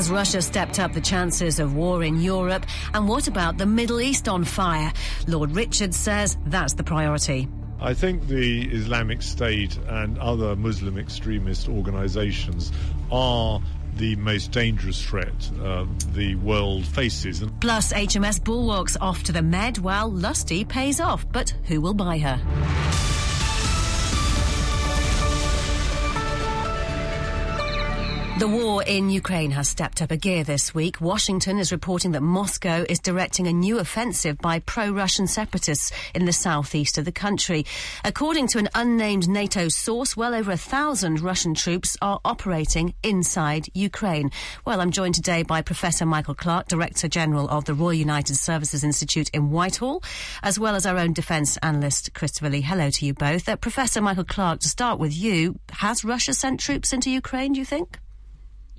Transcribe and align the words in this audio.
Has 0.00 0.10
Russia 0.10 0.40
stepped 0.40 0.78
up 0.78 0.94
the 0.94 1.00
chances 1.02 1.60
of 1.60 1.76
war 1.76 2.02
in 2.02 2.22
Europe? 2.22 2.64
And 2.94 3.06
what 3.06 3.28
about 3.28 3.58
the 3.58 3.66
Middle 3.66 4.00
East 4.00 4.28
on 4.28 4.44
fire? 4.44 4.90
Lord 5.26 5.54
Richard 5.54 5.94
says 5.94 6.38
that's 6.46 6.72
the 6.72 6.82
priority. 6.82 7.48
I 7.78 7.92
think 7.92 8.26
the 8.26 8.62
Islamic 8.72 9.20
State 9.20 9.76
and 9.88 10.18
other 10.18 10.56
Muslim 10.56 10.96
extremist 10.96 11.68
organizations 11.68 12.72
are 13.12 13.60
the 13.96 14.16
most 14.16 14.52
dangerous 14.52 15.04
threat 15.04 15.50
uh, 15.62 15.84
the 16.14 16.34
world 16.36 16.86
faces. 16.86 17.44
Plus, 17.60 17.92
HMS 17.92 18.42
Bulwark's 18.42 18.96
off 19.02 19.22
to 19.24 19.32
the 19.32 19.42
Med 19.42 19.76
while 19.76 20.10
Lusty 20.10 20.64
pays 20.64 20.98
off. 20.98 21.30
But 21.30 21.50
who 21.64 21.82
will 21.82 21.92
buy 21.92 22.16
her? 22.16 22.40
The 28.40 28.48
war 28.48 28.82
in 28.82 29.10
Ukraine 29.10 29.50
has 29.50 29.68
stepped 29.68 30.00
up 30.00 30.10
a 30.10 30.16
gear 30.16 30.44
this 30.44 30.74
week. 30.74 30.98
Washington 30.98 31.58
is 31.58 31.72
reporting 31.72 32.12
that 32.12 32.22
Moscow 32.22 32.86
is 32.88 32.98
directing 32.98 33.46
a 33.46 33.52
new 33.52 33.78
offensive 33.78 34.38
by 34.38 34.60
pro-Russian 34.60 35.26
separatists 35.26 35.92
in 36.14 36.24
the 36.24 36.32
southeast 36.32 36.96
of 36.96 37.04
the 37.04 37.12
country. 37.12 37.66
According 38.02 38.46
to 38.46 38.58
an 38.58 38.70
unnamed 38.74 39.28
NATO 39.28 39.68
source, 39.68 40.16
well 40.16 40.34
over 40.34 40.52
a 40.52 40.56
thousand 40.56 41.20
Russian 41.20 41.52
troops 41.52 41.98
are 42.00 42.18
operating 42.24 42.94
inside 43.02 43.68
Ukraine. 43.74 44.30
Well, 44.64 44.80
I'm 44.80 44.90
joined 44.90 45.16
today 45.16 45.42
by 45.42 45.60
Professor 45.60 46.06
Michael 46.06 46.34
Clarke, 46.34 46.68
Director 46.68 47.08
General 47.08 47.46
of 47.50 47.66
the 47.66 47.74
Royal 47.74 47.92
United 47.92 48.36
Services 48.36 48.82
Institute 48.82 49.28
in 49.34 49.50
Whitehall, 49.50 50.02
as 50.42 50.58
well 50.58 50.74
as 50.74 50.86
our 50.86 50.96
own 50.96 51.12
defence 51.12 51.58
analyst, 51.58 52.14
Christopher 52.14 52.48
Lee. 52.48 52.62
Hello 52.62 52.88
to 52.88 53.04
you 53.04 53.12
both. 53.12 53.50
Uh, 53.50 53.56
Professor 53.56 54.00
Michael 54.00 54.24
Clarke, 54.24 54.60
to 54.60 54.68
start 54.70 54.98
with 54.98 55.14
you, 55.14 55.60
has 55.72 56.06
Russia 56.06 56.32
sent 56.32 56.58
troops 56.58 56.94
into 56.94 57.10
Ukraine, 57.10 57.52
do 57.52 57.58
you 57.58 57.66
think? 57.66 57.98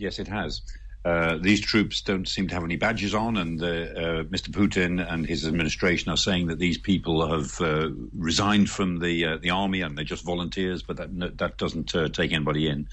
Yes, 0.02 0.18
it 0.18 0.28
has. 0.28 0.64
Uh, 1.06 1.38
these 1.42 1.62
troops 1.62 2.02
don't 2.02 2.28
seem 2.28 2.48
to 2.48 2.54
have 2.56 2.64
any 2.64 2.76
badges 2.76 3.14
on, 3.14 3.38
and 3.38 3.62
uh, 3.62 4.24
Mr. 4.30 4.50
Putin 4.50 5.00
and 5.12 5.26
his 5.28 5.48
administration 5.48 6.12
are 6.12 6.18
saying 6.18 6.48
that 6.48 6.60
these 6.60 6.78
people 6.78 7.28
have 7.28 7.62
uh, 7.62 7.90
resigned 8.16 8.70
from 8.70 9.00
the 9.00 9.26
uh, 9.26 9.38
the 9.38 9.52
army 9.52 9.82
and 9.82 9.96
they're 9.96 10.04
just 10.06 10.26
volunteers, 10.26 10.82
but 10.84 10.98
that 10.98 11.38
that 11.38 11.58
doesn't 11.58 11.96
uh, 11.96 12.08
take 12.10 12.34
anybody 12.34 12.68
in. 12.68 12.88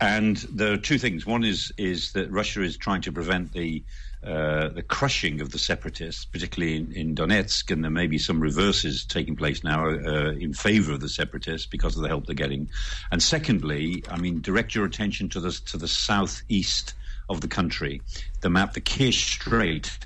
And 0.00 0.36
there 0.52 0.72
are 0.72 0.78
two 0.78 0.98
things. 0.98 1.26
One 1.26 1.44
is 1.44 1.72
is 1.78 2.12
that 2.12 2.30
Russia 2.30 2.62
is 2.62 2.76
trying 2.76 3.02
to 3.02 3.12
prevent 3.12 3.52
the 3.52 3.84
the 4.22 4.84
crushing 4.86 5.40
of 5.40 5.50
the 5.50 5.58
separatists, 5.58 6.24
particularly 6.24 6.76
in, 6.76 6.92
in, 6.92 7.14
Donetsk, 7.14 7.70
and 7.70 7.82
there 7.82 7.90
may 7.90 8.06
be 8.06 8.18
some 8.18 8.40
reverses 8.40 9.04
taking 9.04 9.36
place 9.36 9.64
now 9.64 9.88
in 9.88 10.54
favor 10.54 10.92
of 10.92 11.00
the 11.00 11.08
separatists 11.08 11.66
because 11.66 11.96
of 11.96 12.02
the 12.02 12.08
help 12.08 12.26
they're 12.26 12.34
getting. 12.34 12.70
And 13.10 13.22
secondly, 13.22 14.04
I 14.08 14.18
mean, 14.18 14.40
direct 14.40 14.74
your 14.74 14.84
attention 14.84 15.28
to 15.30 15.40
the 15.40 15.50
to 15.66 15.76
the 15.76 15.88
southeast 15.88 16.94
of 17.28 17.40
the 17.40 17.48
country, 17.48 18.02
the 18.40 18.50
map, 18.50 18.74
the 18.74 18.80
Kerch 18.80 19.34
Strait 19.34 19.98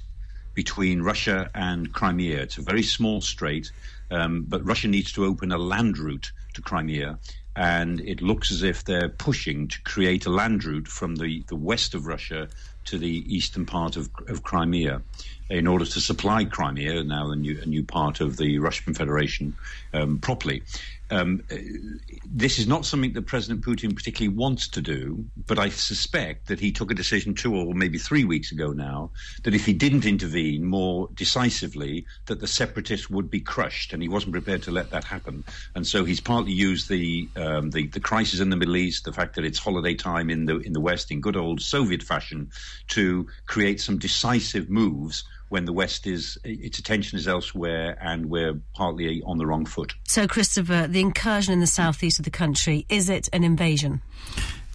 between 0.55 1.03
Russia 1.03 1.51
and 1.55 1.93
Crimea. 1.93 2.41
It's 2.41 2.59
a 2.59 2.63
very 2.63 2.83
small 2.83 3.21
strait, 3.21 3.71
um, 4.11 4.45
but 4.49 4.65
Russia 4.65 4.89
needs 4.89 5.13
to 5.13 5.25
open 5.25 5.53
a 5.53 5.59
land 5.59 5.99
route 5.99 6.33
to 6.55 6.63
Crimea. 6.63 7.19
And 7.55 8.01
it 8.01 8.21
looks 8.21 8.51
as 8.51 8.63
if 8.63 8.85
they're 8.85 9.09
pushing 9.09 9.69
to 9.69 9.83
create 9.83 10.27
a 10.27 10.31
land 10.31 10.65
route 10.65 10.89
from 10.89 11.17
the, 11.17 11.43
the 11.49 11.57
west 11.57 11.95
of 11.95 12.07
Russia 12.07 12.49
to 12.87 12.99
the 12.99 13.25
eastern 13.35 13.67
part 13.67 13.97
of, 13.97 14.09
of 14.29 14.43
Crimea 14.43 15.03
in 15.49 15.67
order 15.67 15.85
to 15.85 16.01
supply 16.01 16.45
Crimea, 16.45 17.05
now 17.05 17.31
a 17.31 17.37
new, 17.37 17.61
a 17.63 17.67
new 17.67 17.85
part 17.85 18.21
of 18.21 18.37
the 18.37 18.59
Russian 18.59 18.95
Federation, 18.95 19.57
um, 19.93 20.19
properly. 20.19 20.63
Um, 21.11 21.43
this 22.25 22.59
is 22.59 22.67
not 22.67 22.85
something 22.85 23.13
that 23.13 23.27
President 23.27 23.65
Putin 23.65 23.95
particularly 23.95 24.37
wants 24.37 24.69
to 24.69 24.81
do, 24.81 25.25
but 25.47 25.59
I 25.59 25.69
suspect 25.69 26.49
that 26.49 26.59
he 26.59 26.73
took 26.73 26.91
a 26.91 26.95
decision 26.95 27.35
two 27.35 27.55
or 27.55 27.75
maybe 27.75 27.99
three 27.99 28.25
weeks 28.25 28.51
ago 28.51 28.73
now 28.73 29.11
that 29.45 29.55
if 29.55 29.65
he 29.65 29.73
didn't 29.73 30.05
intervene 30.05 30.65
more 30.65 31.09
decisively, 31.15 32.07
that 32.27 32.41
the 32.41 32.47
separatists 32.47 33.09
would 33.09 33.31
be 33.31 33.41
crushed, 33.41 33.93
and 33.93 34.03
he 34.03 34.09
wasn't 34.09 34.33
prepared 34.33 34.63
to 34.65 34.73
let 34.73 34.91
that 34.91 35.05
happen. 35.05 35.45
And 35.75 35.87
so 35.87 36.05
he's 36.05 36.21
partly 36.21 36.53
used 36.53 36.89
the 36.89 37.29
um, 37.37 37.71
the, 37.71 37.87
the 37.87 38.01
crisis 38.01 38.41
in 38.41 38.51
the 38.51 38.57
Middle 38.57 38.77
East, 38.77 39.05
the 39.05 39.13
fact 39.13 39.37
that 39.37 39.45
it's 39.45 39.59
holiday 39.59 39.95
time 39.95 40.29
in 40.29 40.47
the 40.47 40.59
in 40.59 40.73
the 40.73 40.81
West, 40.81 41.11
in 41.11 41.21
good 41.21 41.37
old 41.37 41.61
Soviet 41.61 42.03
fashion, 42.03 42.51
to 42.89 43.29
create 43.47 43.81
some 43.81 43.99
decisive 43.99 44.69
moves 44.69 45.25
when 45.49 45.65
the 45.65 45.73
West 45.73 46.07
is 46.07 46.39
its 46.45 46.79
attention 46.79 47.19
is 47.19 47.29
elsewhere 47.29 47.97
and 48.01 48.27
we're 48.27 48.61
partly 48.75 49.23
on 49.25 49.39
the 49.39 49.47
wrong 49.47 49.65
foot. 49.65 49.95
So, 50.05 50.27
Christopher, 50.27 50.87
the 50.87 51.01
incursion 51.01 51.53
in 51.53 51.61
the 51.61 51.67
southeast 51.67 52.19
of 52.19 52.25
the 52.25 52.31
country 52.31 52.87
is 52.89 53.09
it 53.09 53.29
an 53.33 53.45
invasion? 53.45 54.03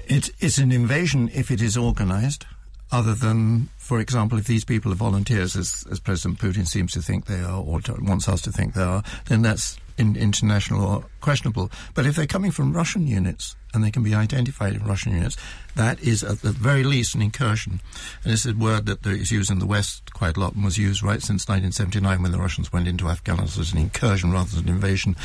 It, 0.06 0.30
it's 0.40 0.58
an 0.58 0.72
invasion 0.72 1.30
if 1.34 1.52
it 1.52 1.62
is 1.62 1.78
organised. 1.78 2.46
Other 2.92 3.14
than, 3.14 3.70
for 3.78 4.02
example, 4.02 4.38
if 4.38 4.48
these 4.48 4.66
people 4.66 4.92
are 4.92 4.96
volunteers, 4.96 5.56
as, 5.56 5.86
as 5.90 6.02
President 6.02 6.40
Putin 6.42 6.68
seems 6.68 6.92
to 6.92 7.02
think 7.02 7.26
they 7.26 7.40
are, 7.40 7.62
or 7.62 7.80
wants 8.00 8.28
us 8.28 8.42
to 8.42 8.52
think 8.52 8.74
they 8.74 8.84
are, 8.84 9.02
then 9.28 9.42
that's 9.42 9.78
in, 10.02 10.16
international 10.18 10.86
or 10.86 11.06
questionable. 11.22 11.72
But 11.94 12.06
if 12.06 12.16
they're 12.16 12.28
coming 12.28 12.52
from 12.52 12.74
Russian 12.74 13.08
units, 13.08 13.56
and 13.74 13.84
they 13.84 13.92
can 13.92 14.04
be 14.04 14.14
identified 14.14 14.74
in 14.74 14.84
Russian 14.84 15.14
units, 15.14 15.38
that 15.76 16.02
is 16.02 16.24
at 16.24 16.42
the 16.42 16.52
very 16.52 16.84
least 16.84 17.16
an 17.16 17.22
incursion. 17.22 17.80
And 18.24 18.34
it's 18.34 18.46
a 18.46 18.54
word 18.54 18.86
that 18.88 19.06
is 19.06 19.32
used 19.32 19.50
in 19.50 19.60
the 19.60 19.66
West 19.66 20.14
quite 20.14 20.36
a 20.36 20.40
lot 20.40 20.54
and 20.54 20.64
was 20.64 20.78
used 20.78 21.02
right 21.02 21.22
since 21.22 21.48
1979 21.48 22.22
when 22.22 22.32
the 22.32 22.38
Russians 22.38 22.74
went 22.74 22.88
into 22.88 23.08
Afghanistan 23.08 23.62
as 23.62 23.72
an 23.72 23.78
incursion 23.78 24.32
rather 24.32 24.56
than 24.56 24.68
an 24.68 24.76
invasion. 24.76 25.16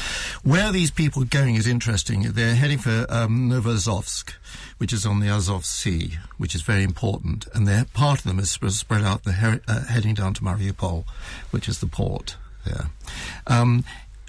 Where 0.45 0.71
these 0.71 0.91
people 0.91 1.23
are 1.23 1.27
going 1.27 1.57
is 1.57 1.67
interesting. 1.67 2.23
They're 2.33 2.55
heading 2.55 2.79
for 2.79 3.07
um, 3.09 3.51
Novoazovsk, 3.51 4.35
which 4.79 4.93
is 4.93 5.05
on 5.05 5.21
the 5.21 5.29
Azov 5.29 5.65
Sea, 5.65 6.19
which 6.39 6.55
is 6.55 6.63
very 6.63 6.85
important. 6.85 7.47
And 7.53 7.67
they're, 7.67 7.87
part 7.95 8.21
of 8.21 8.25
them 8.25 8.39
is 8.39 8.51
spread 8.51 9.03
out, 9.03 9.25
they're 9.25 9.61
uh, 9.67 9.87
heading 9.87 10.15
down 10.15 10.35
to 10.35 10.43
Mariupol, 10.43 11.05
which 11.51 11.69
is 11.69 11.81
the 11.81 11.87
port 11.87 12.37
there. 12.65 12.91
Um, 13.47 13.85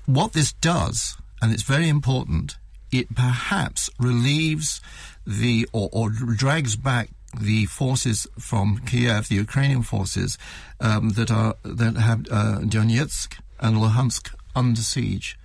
what 0.08 0.34
this 0.34 0.54
does, 0.54 1.16
and 1.42 1.54
it's 1.54 1.64
very 1.64 1.88
important, 1.88 2.56
it 2.92 3.14
perhaps 3.14 3.92
relieves 4.00 4.82
the 5.26 5.68
or, 5.74 5.90
or 5.92 6.10
drags 6.10 6.76
back 6.76 7.10
the 7.40 7.66
forces 7.66 8.26
from 8.40 8.80
Kiev, 8.80 9.28
the 9.28 9.36
Ukrainian 9.36 9.84
forces 9.84 10.38
um, 10.80 11.10
that 11.12 11.30
are 11.30 11.56
that 11.64 11.98
have 11.98 12.22
uh, 12.32 12.60
Donetsk 12.62 13.38
and 13.60 13.78
Luhansk 13.78 14.34
under 14.56 14.82
siege, 14.82 15.38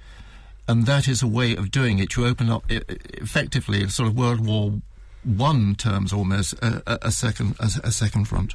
and 0.68 0.86
that 0.86 1.08
is 1.08 1.22
a 1.22 1.26
way 1.26 1.56
of 1.56 1.72
doing 1.72 1.98
it. 1.98 2.16
You 2.16 2.26
open 2.26 2.48
up 2.48 2.64
effectively 2.70 3.86
sort 3.88 4.08
of 4.08 4.16
World 4.16 4.46
War 4.46 4.80
One 5.24 5.74
terms 5.74 6.12
almost 6.12 6.54
a, 6.62 7.06
a 7.08 7.10
second 7.10 7.56
a, 7.58 7.68
a 7.88 7.90
second 7.90 8.26
front. 8.26 8.54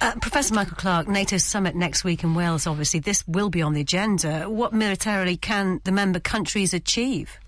Uh, 0.00 0.14
Professor 0.20 0.54
Michael 0.54 0.76
Clarke, 0.76 1.08
NATO 1.08 1.36
summit 1.36 1.74
next 1.74 2.04
week 2.04 2.24
in 2.24 2.34
Wales. 2.34 2.66
Obviously, 2.66 3.00
this 3.00 3.26
will 3.26 3.50
be 3.50 3.62
on 3.62 3.74
the 3.74 3.80
agenda. 3.80 4.48
What 4.48 4.72
militarily 4.72 5.36
can 5.36 5.80
the 5.84 5.92
member 5.92 6.20
countries 6.20 6.72
achieve? 6.72 7.38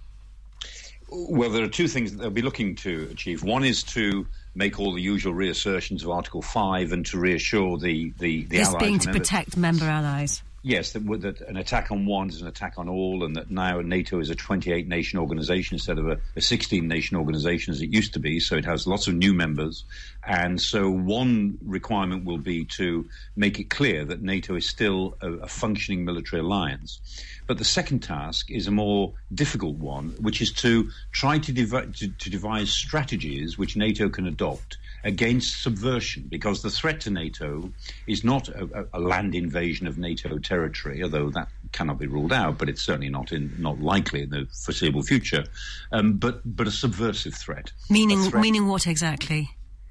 Well, 1.09 1.51
there 1.51 1.65
are 1.65 1.69
two 1.69 1.89
things 1.89 2.13
that 2.13 2.19
they'll 2.19 2.31
be 2.31 2.43
looking 2.43 2.75
to 2.77 3.09
achieve. 3.11 3.43
One 3.43 3.65
is 3.65 3.83
to 3.85 4.27
make 4.55 4.79
all 4.79 4.93
the 4.93 5.01
usual 5.01 5.35
reassertions 5.35 6.03
of 6.05 6.11
Article 6.11 6.43
5 6.43 6.93
and 6.93 7.05
to 7.07 7.19
reassure 7.19 7.79
the, 7.79 8.13
the, 8.19 8.45
the 8.45 8.59
this 8.59 8.75
being 8.77 8.99
to 9.01 9.13
protect 9.13 9.57
member 9.57 9.85
allies. 9.85 10.43
Yes, 10.65 10.93
that, 10.93 11.01
that, 11.23 11.41
an 11.41 11.57
attack 11.57 11.91
on 11.91 12.07
one 12.07 12.29
is 12.29 12.41
an 12.41 12.47
attack 12.47 12.75
on 12.77 12.89
all, 12.89 13.25
and 13.25 13.35
that 13.35 13.51
now 13.51 13.81
NATO 13.81 14.21
is 14.21 14.31
a 14.31 14.37
28 14.37 14.87
nation 14.87 15.19
organization 15.19 15.75
instead 15.75 15.99
of 15.99 16.07
a, 16.07 16.21
a 16.37 16.41
16 16.41 16.87
nation 16.87 17.17
organization 17.17 17.73
as 17.73 17.83
it 17.83 17.91
used 17.91 18.13
to 18.13 18.21
be. 18.21 18.39
So 18.39 18.55
it 18.55 18.65
has 18.65 18.87
lots 18.87 19.09
of 19.09 19.15
new 19.15 19.35
members. 19.35 19.85
And 20.25 20.61
so 20.61 20.89
one 20.89 21.59
requirement 21.65 22.25
will 22.25 22.39
be 22.39 22.65
to 22.77 23.09
make 23.35 23.59
it 23.59 23.71
clear 23.71 24.05
that 24.05 24.23
NATO 24.23 24.55
is 24.55 24.69
still 24.69 25.17
a, 25.21 25.33
a 25.33 25.49
functioning 25.49 26.05
military 26.05 26.41
alliance. 26.41 27.01
But 27.49 27.59
the 27.59 27.65
second 27.65 28.05
task 28.05 28.49
is 28.49 28.69
a 28.69 28.71
more 28.71 29.15
difficult 29.35 29.79
one, 29.79 30.11
which 30.21 30.41
is 30.41 30.53
to 30.53 30.89
try 31.11 31.41
to, 31.41 31.53
to, 31.53 32.09
to 32.09 32.31
devise 32.31 32.71
strategies 32.71 33.59
which 33.59 33.77
NATO 33.77 34.09
can 34.09 34.29
adopt 34.29 34.77
against 35.05 35.63
subversion, 35.63 36.27
because 36.29 36.63
the 36.63 36.71
threat 36.71 37.01
to 37.03 37.11
NATO 37.11 37.71
is 38.07 38.25
not 38.25 38.49
a, 38.49 38.87
a, 38.93 39.01
land 39.01 39.35
invasion 39.35 39.87
of 39.87 39.99
NATO 39.99 40.39
territory, 40.39 41.03
although 41.03 41.31
that 41.31 41.49
cannot 41.73 41.99
be 41.99 42.07
ruled 42.07 42.33
out, 42.33 42.59
but 42.59 42.69
it's 42.69 42.83
certainly 42.83 43.09
not 43.09 43.33
in, 43.33 43.53
not 43.59 43.81
likely 43.81 44.23
in 44.23 44.31
the 44.31 44.47
foreseeable 44.65 45.03
future. 45.03 45.45
Um, 45.91 46.15
but 46.15 46.41
but 46.45 46.67
a 46.67 46.71
subversive 46.71 47.35
threat. 47.35 47.73
Meaning 47.91 48.23
threat, 48.23 48.43
meaning 48.43 48.67
what 48.67 48.87
exactly? 48.87 49.51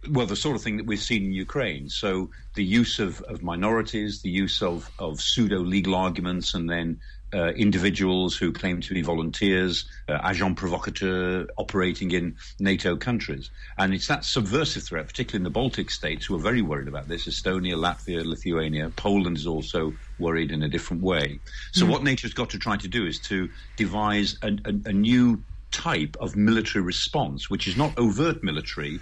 Well, 0.09 0.25
the 0.25 0.35
sort 0.35 0.55
of 0.55 0.63
thing 0.63 0.77
that 0.77 0.87
we've 0.87 0.99
seen 0.99 1.25
in 1.25 1.31
Ukraine. 1.31 1.87
So 1.87 2.31
the 2.55 2.63
use 2.63 2.97
of, 2.97 3.21
of 3.23 3.43
minorities, 3.43 4.23
the 4.23 4.31
use 4.31 4.63
of, 4.63 4.89
of 4.97 5.21
pseudo 5.21 5.59
legal 5.59 5.93
arguments, 5.93 6.55
and 6.55 6.67
then 6.67 6.99
uh, 7.33 7.47
individuals 7.53 8.35
who 8.35 8.51
claim 8.51 8.81
to 8.81 8.93
be 8.93 9.01
volunteers, 9.01 9.85
uh, 10.07 10.19
agents 10.29 10.59
provocateurs, 10.59 11.47
operating 11.57 12.11
in 12.11 12.35
NATO 12.59 12.95
countries. 12.95 13.51
And 13.77 13.93
it's 13.93 14.07
that 14.07 14.25
subversive 14.25 14.83
threat, 14.83 15.07
particularly 15.07 15.41
in 15.41 15.43
the 15.43 15.49
Baltic 15.49 15.91
states, 15.91 16.25
who 16.25 16.35
are 16.35 16.41
very 16.41 16.61
worried 16.61 16.87
about 16.87 17.07
this 17.07 17.27
Estonia, 17.27 17.75
Latvia, 17.75 18.25
Lithuania. 18.25 18.89
Poland 18.89 19.37
is 19.37 19.47
also 19.47 19.95
worried 20.17 20.51
in 20.51 20.63
a 20.63 20.69
different 20.69 21.03
way. 21.03 21.39
So, 21.73 21.85
mm. 21.85 21.89
what 21.89 22.03
NATO's 22.03 22.33
got 22.33 22.49
to 22.51 22.59
try 22.59 22.77
to 22.77 22.87
do 22.87 23.05
is 23.05 23.19
to 23.21 23.49
devise 23.75 24.37
a, 24.41 24.51
a, 24.65 24.73
a 24.85 24.93
new 24.93 25.43
type 25.71 26.17
of 26.19 26.35
military 26.35 26.83
response, 26.83 27.49
which 27.49 27.67
is 27.67 27.77
not 27.77 27.97
overt 27.97 28.43
military, 28.43 29.01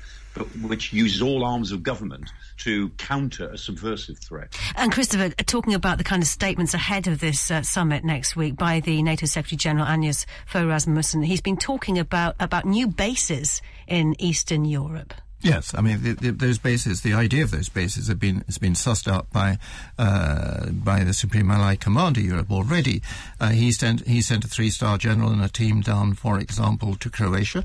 which 0.62 0.94
uses 0.94 1.22
all 1.22 1.46
arms 1.46 1.72
of 1.72 1.84
government 1.84 2.32
to 2.58 2.90
counter 2.98 3.50
a 3.50 3.58
subversive 3.58 4.18
threat. 4.20 4.58
And 4.76 4.92
Christopher, 4.92 5.30
talking 5.30 5.74
about 5.74 5.98
the 5.98 6.04
kind 6.04 6.22
of 6.22 6.28
statements 6.28 6.74
ahead 6.74 7.08
of 7.08 7.20
this 7.20 7.52
uh, 7.52 7.62
summit 7.62 8.04
next 8.04 8.36
week 8.36 8.56
by 8.56 8.80
the 8.80 9.02
NATO 9.04 9.26
Secretary 9.26 9.58
General 9.58 9.86
Anders 9.86 10.26
Fogh 10.46 10.66
Rasmussen, 10.66 11.24
he's 11.24 11.42
been 11.42 11.58
talking 11.58 11.98
about 11.98 12.36
about 12.40 12.66
new 12.66 12.88
bases 12.88 13.62
in 13.88 14.16
Eastern 14.20 14.66
Europe. 14.66 15.14
Yes, 15.42 15.74
I 15.74 15.80
mean 15.82 16.04
the, 16.04 16.14
the, 16.14 16.32
those 16.32 16.58
bases. 16.58 17.02
The 17.02 17.14
idea 17.14 17.44
of 17.44 17.52
those 17.52 17.70
bases 17.70 18.10
have 18.10 18.20
been 18.20 18.44
has 18.46 18.58
been 18.58 18.74
sussed 18.74 19.10
out 19.10 19.32
by 19.32 19.58
uh, 19.98 20.70
by 20.72 21.06
the 21.06 21.14
Supreme 21.14 21.50
Allied 21.50 21.80
Commander 21.80 22.20
Europe 22.20 22.52
already. 22.52 23.02
Uh, 23.40 23.50
he 23.50 23.72
sent 23.72 24.06
he 24.06 24.22
sent 24.22 24.44
a 24.44 24.50
three 24.50 24.70
star 24.70 24.98
general 24.98 25.32
and 25.32 25.42
a 25.42 25.48
team 25.48 25.80
down, 25.80 26.14
for 26.14 26.40
example, 26.40 26.96
to 26.96 27.10
Croatia 27.10 27.64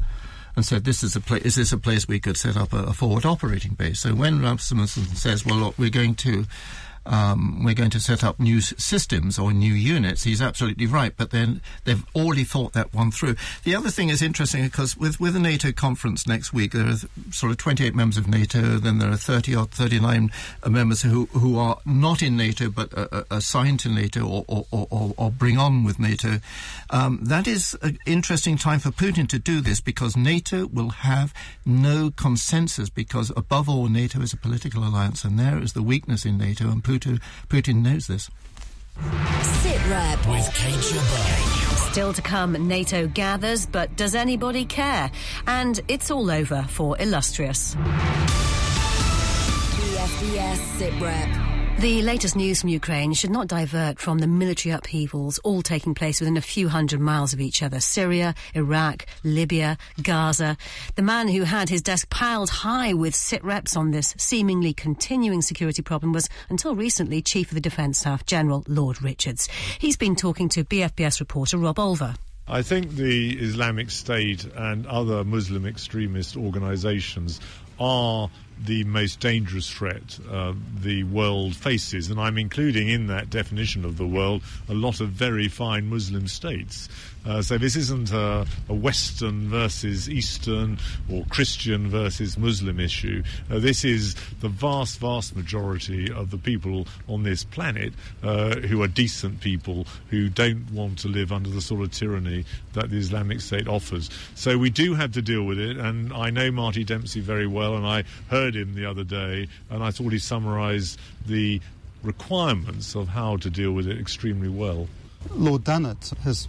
and 0.56 0.64
said, 0.64 0.84
"This 0.84 1.02
is 1.02 1.16
a 1.16 1.20
place. 1.20 1.42
Is 1.42 1.54
this 1.56 1.72
a 1.72 1.78
place 1.78 2.06
we 2.06 2.20
could 2.20 2.36
set 2.36 2.56
up 2.56 2.72
a, 2.72 2.84
a 2.84 2.92
forward 2.92 3.24
operating 3.24 3.74
base?" 3.74 4.00
So 4.00 4.14
when 4.14 4.42
Rasmussen 4.42 5.04
says, 5.16 5.44
"Well, 5.44 5.56
look, 5.56 5.78
we're 5.78 5.90
going 5.90 6.14
to 6.16 6.46
um, 7.06 7.62
we're 7.64 7.74
going 7.74 7.90
to 7.90 8.00
set 8.00 8.24
up 8.24 8.40
new 8.40 8.60
systems 8.60 9.38
or 9.38 9.52
new 9.52 9.72
units. 9.72 10.22
He's 10.22 10.40
absolutely 10.40 10.86
right, 10.86 11.12
but 11.16 11.30
then 11.30 11.60
they've 11.84 12.04
already 12.14 12.44
thought 12.44 12.72
that 12.72 12.94
one 12.94 13.10
through. 13.10 13.36
The 13.64 13.74
other 13.74 13.90
thing 13.90 14.08
is 14.08 14.22
interesting 14.22 14.64
because 14.64 14.96
with, 14.96 15.20
with 15.20 15.34
the 15.34 15.40
NATO 15.40 15.72
conference 15.72 16.26
next 16.26 16.52
week, 16.52 16.72
there 16.72 16.86
are 16.86 16.96
sort 17.30 17.52
of 17.52 17.58
28 17.58 17.94
members 17.94 18.16
of 18.16 18.26
NATO, 18.26 18.78
then 18.78 18.98
there 18.98 19.10
are 19.10 19.16
30 19.16 19.54
or 19.54 19.66
39 19.66 20.30
members 20.68 21.02
who, 21.02 21.26
who 21.26 21.58
are 21.58 21.78
not 21.84 22.22
in 22.22 22.36
NATO 22.36 22.70
but 22.70 22.96
uh, 22.96 23.24
assigned 23.30 23.80
to 23.80 23.88
NATO 23.88 24.26
or, 24.26 24.44
or, 24.48 24.66
or, 24.70 25.14
or, 25.16 25.30
bring 25.30 25.58
on 25.58 25.84
with 25.84 25.98
NATO. 25.98 26.38
Um, 26.90 27.18
that 27.22 27.46
is 27.46 27.76
an 27.82 27.98
interesting 28.06 28.56
time 28.56 28.78
for 28.78 28.90
Putin 28.90 29.28
to 29.28 29.38
do 29.38 29.60
this 29.60 29.80
because 29.80 30.16
NATO 30.16 30.66
will 30.66 30.90
have 30.90 31.34
no 31.66 32.10
consensus 32.10 32.88
because 32.88 33.30
above 33.36 33.68
all, 33.68 33.88
NATO 33.88 34.20
is 34.20 34.32
a 34.32 34.36
political 34.36 34.84
alliance 34.84 35.24
and 35.24 35.38
there 35.38 35.58
is 35.58 35.72
the 35.72 35.82
weakness 35.82 36.24
in 36.24 36.38
NATO 36.38 36.70
and 36.70 36.82
Putin 36.82 36.93
Putin, 36.94 37.20
Putin 37.48 37.82
knows 37.82 38.06
this. 38.06 38.30
Sit 39.42 39.86
rep 39.88 40.18
with 40.28 40.54
Kate 40.54 40.74
Still 41.90 42.12
to 42.12 42.22
come, 42.22 42.52
NATO 42.68 43.08
gathers, 43.08 43.66
but 43.66 43.96
does 43.96 44.14
anybody 44.14 44.64
care? 44.64 45.10
And 45.48 45.80
it's 45.88 46.12
all 46.12 46.30
over 46.30 46.62
for 46.68 46.96
Illustrious. 47.00 47.74
BFBS 49.74 50.56
Sit 50.78 51.00
Rep. 51.00 51.43
The 51.80 52.02
latest 52.02 52.36
news 52.36 52.60
from 52.60 52.70
Ukraine 52.70 53.12
should 53.14 53.30
not 53.30 53.48
divert 53.48 53.98
from 53.98 54.18
the 54.18 54.28
military 54.28 54.72
upheavals 54.72 55.38
all 55.40 55.60
taking 55.60 55.92
place 55.92 56.20
within 56.20 56.36
a 56.36 56.40
few 56.40 56.68
hundred 56.68 57.00
miles 57.00 57.32
of 57.32 57.40
each 57.40 57.64
other. 57.64 57.80
Syria, 57.80 58.34
Iraq, 58.54 59.06
Libya, 59.24 59.76
Gaza. 60.00 60.56
The 60.94 61.02
man 61.02 61.26
who 61.26 61.42
had 61.42 61.68
his 61.68 61.82
desk 61.82 62.08
piled 62.10 62.48
high 62.48 62.94
with 62.94 63.14
sit 63.14 63.42
reps 63.44 63.76
on 63.76 63.90
this 63.90 64.14
seemingly 64.16 64.72
continuing 64.72 65.42
security 65.42 65.82
problem 65.82 66.12
was, 66.12 66.28
until 66.48 66.76
recently, 66.76 67.20
Chief 67.20 67.50
of 67.50 67.54
the 67.56 67.60
Defence 67.60 67.98
Staff 67.98 68.24
General 68.24 68.64
Lord 68.68 69.02
Richards. 69.02 69.48
He's 69.78 69.96
been 69.96 70.14
talking 70.14 70.48
to 70.50 70.64
BFBS 70.64 71.18
reporter 71.18 71.58
Rob 71.58 71.76
Olver. 71.76 72.16
I 72.46 72.62
think 72.62 72.92
the 72.92 73.36
Islamic 73.38 73.90
State 73.90 74.44
and 74.44 74.86
other 74.86 75.24
Muslim 75.24 75.66
extremist 75.66 76.36
organisations 76.36 77.40
are 77.80 78.30
the 78.62 78.84
most 78.84 79.20
dangerous 79.20 79.70
threat 79.70 80.18
uh, 80.30 80.54
the 80.80 81.04
world 81.04 81.56
faces. 81.56 82.10
And 82.10 82.20
I'm 82.20 82.38
including 82.38 82.88
in 82.88 83.06
that 83.08 83.30
definition 83.30 83.84
of 83.84 83.96
the 83.96 84.06
world 84.06 84.42
a 84.68 84.74
lot 84.74 85.00
of 85.00 85.10
very 85.10 85.48
fine 85.48 85.86
Muslim 85.88 86.28
states. 86.28 86.88
Uh, 87.26 87.40
so 87.40 87.56
this 87.56 87.74
isn't 87.74 88.12
a, 88.12 88.46
a, 88.68 88.74
Western 88.74 89.48
versus 89.48 90.10
Eastern 90.10 90.78
or 91.10 91.24
Christian 91.30 91.88
versus 91.88 92.36
Muslim 92.36 92.78
issue. 92.78 93.22
Uh, 93.50 93.58
this 93.58 93.84
is 93.84 94.14
the 94.40 94.48
vast, 94.48 94.98
vast 94.98 95.34
majority 95.34 96.12
of 96.12 96.30
the 96.30 96.36
people 96.36 96.86
on 97.08 97.22
this 97.22 97.42
planet 97.42 97.94
uh, 98.22 98.56
who 98.56 98.82
are 98.82 98.88
decent 98.88 99.40
people 99.40 99.86
who 100.10 100.28
don't 100.28 100.70
want 100.70 100.98
to 100.98 101.08
live 101.08 101.32
under 101.32 101.48
the 101.48 101.60
sort 101.60 101.82
of 101.82 101.92
tyranny 101.92 102.44
that 102.74 102.90
the 102.90 102.96
Islamic 102.96 103.40
State 103.40 103.68
offers. 103.68 104.10
So 104.34 104.58
we 104.58 104.68
do 104.70 104.94
have 104.94 105.12
to 105.12 105.22
deal 105.22 105.44
with 105.44 105.58
it, 105.58 105.78
and 105.78 106.12
I 106.12 106.30
know 106.30 106.50
Marty 106.50 106.84
Dempsey 106.84 107.20
very 107.20 107.46
well, 107.46 107.76
and 107.76 107.86
I 107.86 108.04
heard 108.28 108.54
him 108.54 108.74
the 108.74 108.84
other 108.84 109.04
day, 109.04 109.48
and 109.70 109.82
I 109.82 109.90
thought 109.90 110.12
he 110.12 110.18
summarised 110.18 110.98
the 111.26 111.60
requirements 112.02 112.94
of 112.94 113.08
how 113.08 113.38
to 113.38 113.48
deal 113.48 113.72
with 113.72 113.88
it 113.88 113.98
extremely 113.98 114.48
well. 114.48 114.88
Lord 115.34 115.64
Dannatt 115.64 116.16
has 116.18 116.48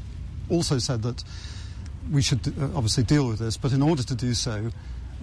also 0.49 0.77
said 0.77 1.01
that 1.03 1.23
we 2.11 2.21
should 2.21 2.47
uh, 2.47 2.65
obviously 2.75 3.03
deal 3.03 3.27
with 3.27 3.39
this, 3.39 3.57
but 3.57 3.71
in 3.71 3.81
order 3.81 4.03
to 4.03 4.15
do 4.15 4.33
so, 4.33 4.69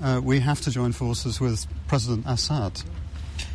uh, 0.02 0.20
we 0.22 0.40
have 0.40 0.60
to 0.62 0.70
join 0.70 0.92
forces 0.92 1.40
with 1.40 1.66
President 1.86 2.24
Assad. 2.26 2.82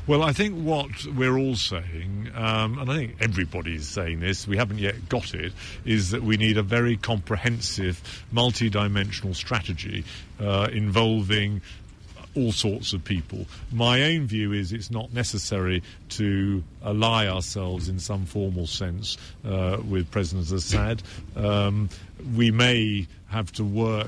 Well, 0.05 0.23
I 0.23 0.31
think 0.31 0.55
what 0.63 1.05
we're 1.05 1.37
all 1.37 1.55
saying, 1.55 2.29
um, 2.33 2.79
and 2.79 2.89
I 2.89 2.95
think 2.95 3.15
everybody's 3.19 3.87
saying 3.87 4.21
this, 4.21 4.47
we 4.47 4.55
haven't 4.55 4.79
yet 4.79 5.09
got 5.09 5.33
it, 5.33 5.51
is 5.83 6.11
that 6.11 6.23
we 6.23 6.37
need 6.37 6.57
a 6.57 6.63
very 6.63 6.95
comprehensive, 6.95 8.01
multi-dimensional 8.31 9.33
strategy 9.33 10.05
uh, 10.39 10.69
involving 10.71 11.61
all 12.37 12.51
sorts 12.51 12.93
of 12.93 13.03
people. 13.03 13.45
My 13.71 14.03
own 14.03 14.27
view 14.27 14.53
is 14.53 14.71
it's 14.71 14.91
not 14.91 15.13
necessary 15.13 15.83
to 16.09 16.63
ally 16.85 17.27
ourselves 17.27 17.89
in 17.89 17.99
some 17.99 18.25
formal 18.25 18.67
sense 18.67 19.17
uh, 19.45 19.77
with 19.87 20.09
President 20.11 20.51
Assad. 20.51 21.01
Um, 21.35 21.89
we 22.35 22.51
may 22.51 23.07
have 23.27 23.51
to 23.53 23.63
work 23.63 24.07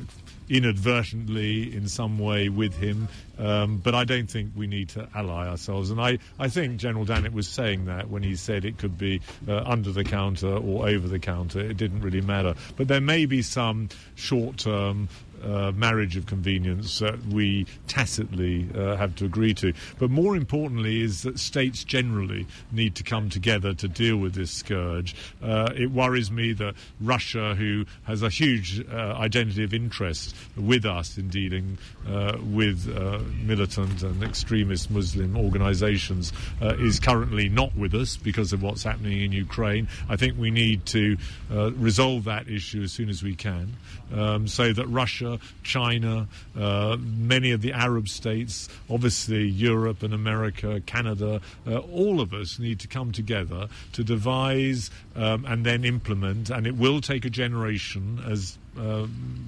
inadvertently 0.49 1.75
in 1.75 1.87
some 1.87 2.17
way 2.17 2.49
with 2.49 2.75
him. 2.75 3.07
Um, 3.37 3.77
but 3.77 3.95
I 3.95 4.03
don't 4.03 4.29
think 4.29 4.51
we 4.55 4.67
need 4.67 4.89
to 4.89 5.07
ally 5.15 5.47
ourselves. 5.47 5.91
And 5.91 6.01
I, 6.01 6.17
I 6.39 6.49
think 6.49 6.77
General 6.77 7.05
Dannatt 7.05 7.31
was 7.31 7.47
saying 7.47 7.85
that 7.85 8.09
when 8.09 8.23
he 8.23 8.35
said 8.35 8.65
it 8.65 8.77
could 8.77 8.97
be 8.97 9.21
uh, 9.47 9.63
under 9.65 9.91
the 9.91 10.03
counter 10.03 10.57
or 10.57 10.89
over 10.89 11.07
the 11.07 11.19
counter. 11.19 11.59
It 11.59 11.77
didn't 11.77 12.01
really 12.01 12.21
matter. 12.21 12.55
But 12.75 12.87
there 12.87 12.99
may 12.99 13.25
be 13.25 13.41
some 13.41 13.89
short 14.15 14.57
term 14.57 15.07
uh, 15.43 15.71
marriage 15.75 16.17
of 16.17 16.25
convenience 16.25 16.99
that 16.99 17.23
we 17.27 17.65
tacitly 17.87 18.67
uh, 18.75 18.95
have 18.95 19.15
to 19.15 19.25
agree 19.25 19.53
to. 19.53 19.73
But 19.97 20.09
more 20.09 20.35
importantly, 20.35 21.01
is 21.01 21.23
that 21.23 21.39
states 21.39 21.83
generally 21.83 22.47
need 22.71 22.95
to 22.95 23.03
come 23.03 23.29
together 23.29 23.73
to 23.73 23.87
deal 23.87 24.17
with 24.17 24.33
this 24.33 24.51
scourge. 24.51 25.15
Uh, 25.41 25.71
it 25.75 25.91
worries 25.91 26.31
me 26.31 26.53
that 26.53 26.75
Russia, 27.01 27.55
who 27.55 27.85
has 28.03 28.23
a 28.23 28.29
huge 28.29 28.83
uh, 28.89 29.15
identity 29.17 29.63
of 29.63 29.73
interest 29.73 30.35
with 30.55 30.85
us 30.85 31.17
in 31.17 31.29
dealing 31.29 31.77
uh, 32.07 32.37
with 32.41 32.89
uh, 32.95 33.19
militant 33.43 34.03
and 34.03 34.23
extremist 34.23 34.89
Muslim 34.91 35.37
organizations, 35.37 36.33
is 36.61 36.99
currently 36.99 37.49
not 37.49 37.75
with 37.75 37.93
us 37.93 38.17
because 38.17 38.53
of 38.53 38.61
what's 38.61 38.83
happening 38.83 39.21
in 39.21 39.31
Ukraine. 39.31 39.87
I 40.07 40.15
think 40.15 40.37
we 40.37 40.51
need 40.51 40.85
to 40.87 41.17
resolve 41.49 42.25
that 42.25 42.47
issue 42.47 42.81
as 42.83 42.91
soon 42.91 43.09
as 43.09 43.23
we 43.23 43.35
can 43.35 43.75
um, 44.13 44.47
so 44.47 44.73
that 44.73 44.87
Russia 44.87 45.28
China, 45.63 46.27
uh, 46.57 46.97
many 46.99 47.51
of 47.51 47.61
the 47.61 47.73
Arab 47.73 48.07
states, 48.07 48.69
obviously 48.89 49.47
Europe 49.47 50.03
and 50.03 50.13
America, 50.13 50.81
Canada, 50.85 51.41
uh, 51.67 51.77
all 51.77 52.21
of 52.21 52.33
us 52.33 52.59
need 52.59 52.79
to 52.79 52.87
come 52.87 53.11
together 53.11 53.67
to 53.93 54.03
devise 54.03 54.91
um, 55.15 55.45
and 55.45 55.65
then 55.65 55.83
implement, 55.83 56.49
and 56.49 56.65
it 56.65 56.75
will 56.75 57.01
take 57.01 57.25
a 57.25 57.29
generation, 57.29 58.21
as 58.25 58.58
uh, 58.77 59.07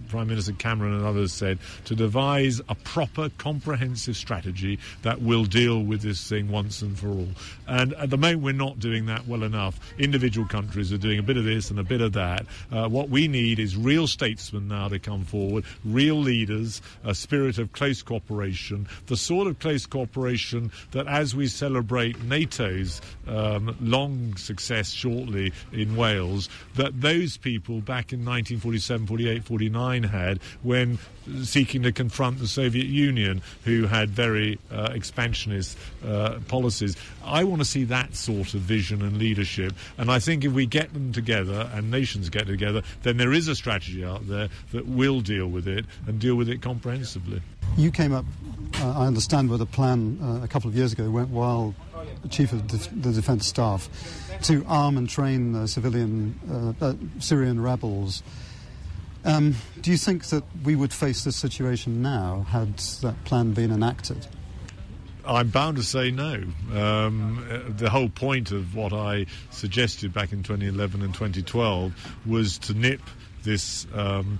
Prime 0.09 0.27
Minister 0.27 0.53
Cameron 0.53 0.93
and 0.93 1.05
others 1.05 1.31
said, 1.31 1.59
to 1.85 1.95
devise 1.95 2.59
a 2.67 2.75
proper, 2.75 3.29
comprehensive 3.37 4.15
strategy 4.15 4.79
that 5.03 5.21
will 5.21 5.45
deal 5.45 5.81
with 5.81 6.01
this 6.01 6.27
thing 6.27 6.51
once 6.51 6.81
and 6.81 6.97
for 6.97 7.07
all. 7.07 7.29
And 7.67 7.93
at 7.93 8.09
the 8.09 8.17
moment, 8.17 8.41
we're 8.43 8.53
not 8.53 8.79
doing 8.79 9.05
that 9.05 9.27
well 9.27 9.43
enough. 9.43 9.79
Individual 9.97 10.47
countries 10.47 10.91
are 10.91 10.97
doing 10.97 11.19
a 11.19 11.23
bit 11.23 11.37
of 11.37 11.45
this 11.45 11.69
and 11.69 11.79
a 11.79 11.83
bit 11.83 12.01
of 12.01 12.13
that. 12.13 12.45
Uh, 12.71 12.87
what 12.89 13.09
we 13.09 13.27
need 13.27 13.59
is 13.59 13.77
real 13.77 14.07
statesmen 14.07 14.67
now 14.67 14.87
to 14.89 14.99
come 14.99 15.23
forward, 15.23 15.63
real 15.85 16.15
leaders, 16.15 16.81
a 17.03 17.15
spirit 17.15 17.57
of 17.57 17.71
close 17.71 18.01
cooperation, 18.01 18.87
the 19.07 19.17
sort 19.17 19.47
of 19.47 19.59
close 19.59 19.85
cooperation 19.85 20.71
that 20.91 21.07
as 21.07 21.35
we 21.35 21.47
celebrate 21.47 22.21
NATO's 22.23 23.01
um, 23.27 23.75
long 23.79 24.35
success 24.35 24.91
shortly 24.91 25.53
in 25.71 25.95
Wales, 25.95 26.49
that 26.75 26.99
those 26.99 27.37
people 27.37 27.79
back 27.79 28.11
in 28.11 28.19
1947 28.19 29.05
1948 29.11 29.43
49 29.43 30.03
had 30.03 30.39
when 30.63 30.99
seeking 31.43 31.83
to 31.83 31.91
confront 31.91 32.39
the 32.39 32.47
Soviet 32.47 32.87
Union, 32.87 33.41
who 33.63 33.85
had 33.85 34.09
very 34.09 34.59
uh, 34.71 34.91
expansionist 34.93 35.77
uh, 36.05 36.39
policies. 36.47 36.95
I 37.23 37.43
want 37.43 37.61
to 37.61 37.65
see 37.65 37.83
that 37.85 38.15
sort 38.15 38.53
of 38.53 38.61
vision 38.61 39.01
and 39.01 39.17
leadership. 39.17 39.73
And 39.97 40.11
I 40.11 40.19
think 40.19 40.43
if 40.43 40.51
we 40.51 40.65
get 40.65 40.93
them 40.93 41.13
together 41.13 41.69
and 41.73 41.91
nations 41.91 42.29
get 42.29 42.47
together, 42.47 42.81
then 43.03 43.17
there 43.17 43.33
is 43.33 43.47
a 43.47 43.55
strategy 43.55 44.03
out 44.03 44.27
there 44.27 44.49
that 44.71 44.87
will 44.87 45.21
deal 45.21 45.47
with 45.47 45.67
it 45.67 45.85
and 46.07 46.19
deal 46.19 46.35
with 46.35 46.49
it 46.49 46.61
comprehensively. 46.61 47.41
You 47.77 47.91
came 47.91 48.13
up, 48.13 48.25
uh, 48.79 48.99
I 48.99 49.05
understand, 49.05 49.49
with 49.49 49.61
a 49.61 49.65
plan 49.65 50.19
uh, 50.21 50.43
a 50.43 50.47
couple 50.47 50.69
of 50.69 50.75
years 50.75 50.91
ago 50.91 51.09
went 51.09 51.29
while 51.29 51.75
the 52.23 52.29
chief 52.29 52.51
of 52.51 52.67
the 52.67 53.11
defence 53.11 53.47
staff 53.47 53.89
to 54.43 54.65
arm 54.67 54.97
and 54.97 55.07
train 55.07 55.55
uh, 55.55 55.67
civilian 55.67 56.75
uh, 56.81 56.85
uh, 56.85 56.93
Syrian 57.19 57.61
rebels. 57.61 58.23
Um, 59.23 59.55
do 59.81 59.91
you 59.91 59.97
think 59.97 60.25
that 60.27 60.43
we 60.63 60.75
would 60.75 60.93
face 60.93 61.23
this 61.23 61.35
situation 61.35 62.01
now 62.01 62.45
had 62.49 62.77
that 63.01 63.23
plan 63.23 63.53
been 63.53 63.71
enacted? 63.71 64.27
I'm 65.25 65.49
bound 65.49 65.77
to 65.77 65.83
say 65.83 66.09
no. 66.09 66.43
Um, 66.73 67.75
the 67.77 67.89
whole 67.89 68.09
point 68.09 68.51
of 68.51 68.75
what 68.75 68.93
I 68.93 69.27
suggested 69.51 70.13
back 70.13 70.31
in 70.31 70.41
2011 70.41 71.03
and 71.03 71.13
2012 71.13 71.93
was 72.25 72.57
to 72.59 72.73
nip 72.73 73.01
this 73.43 73.87
um, 73.93 74.39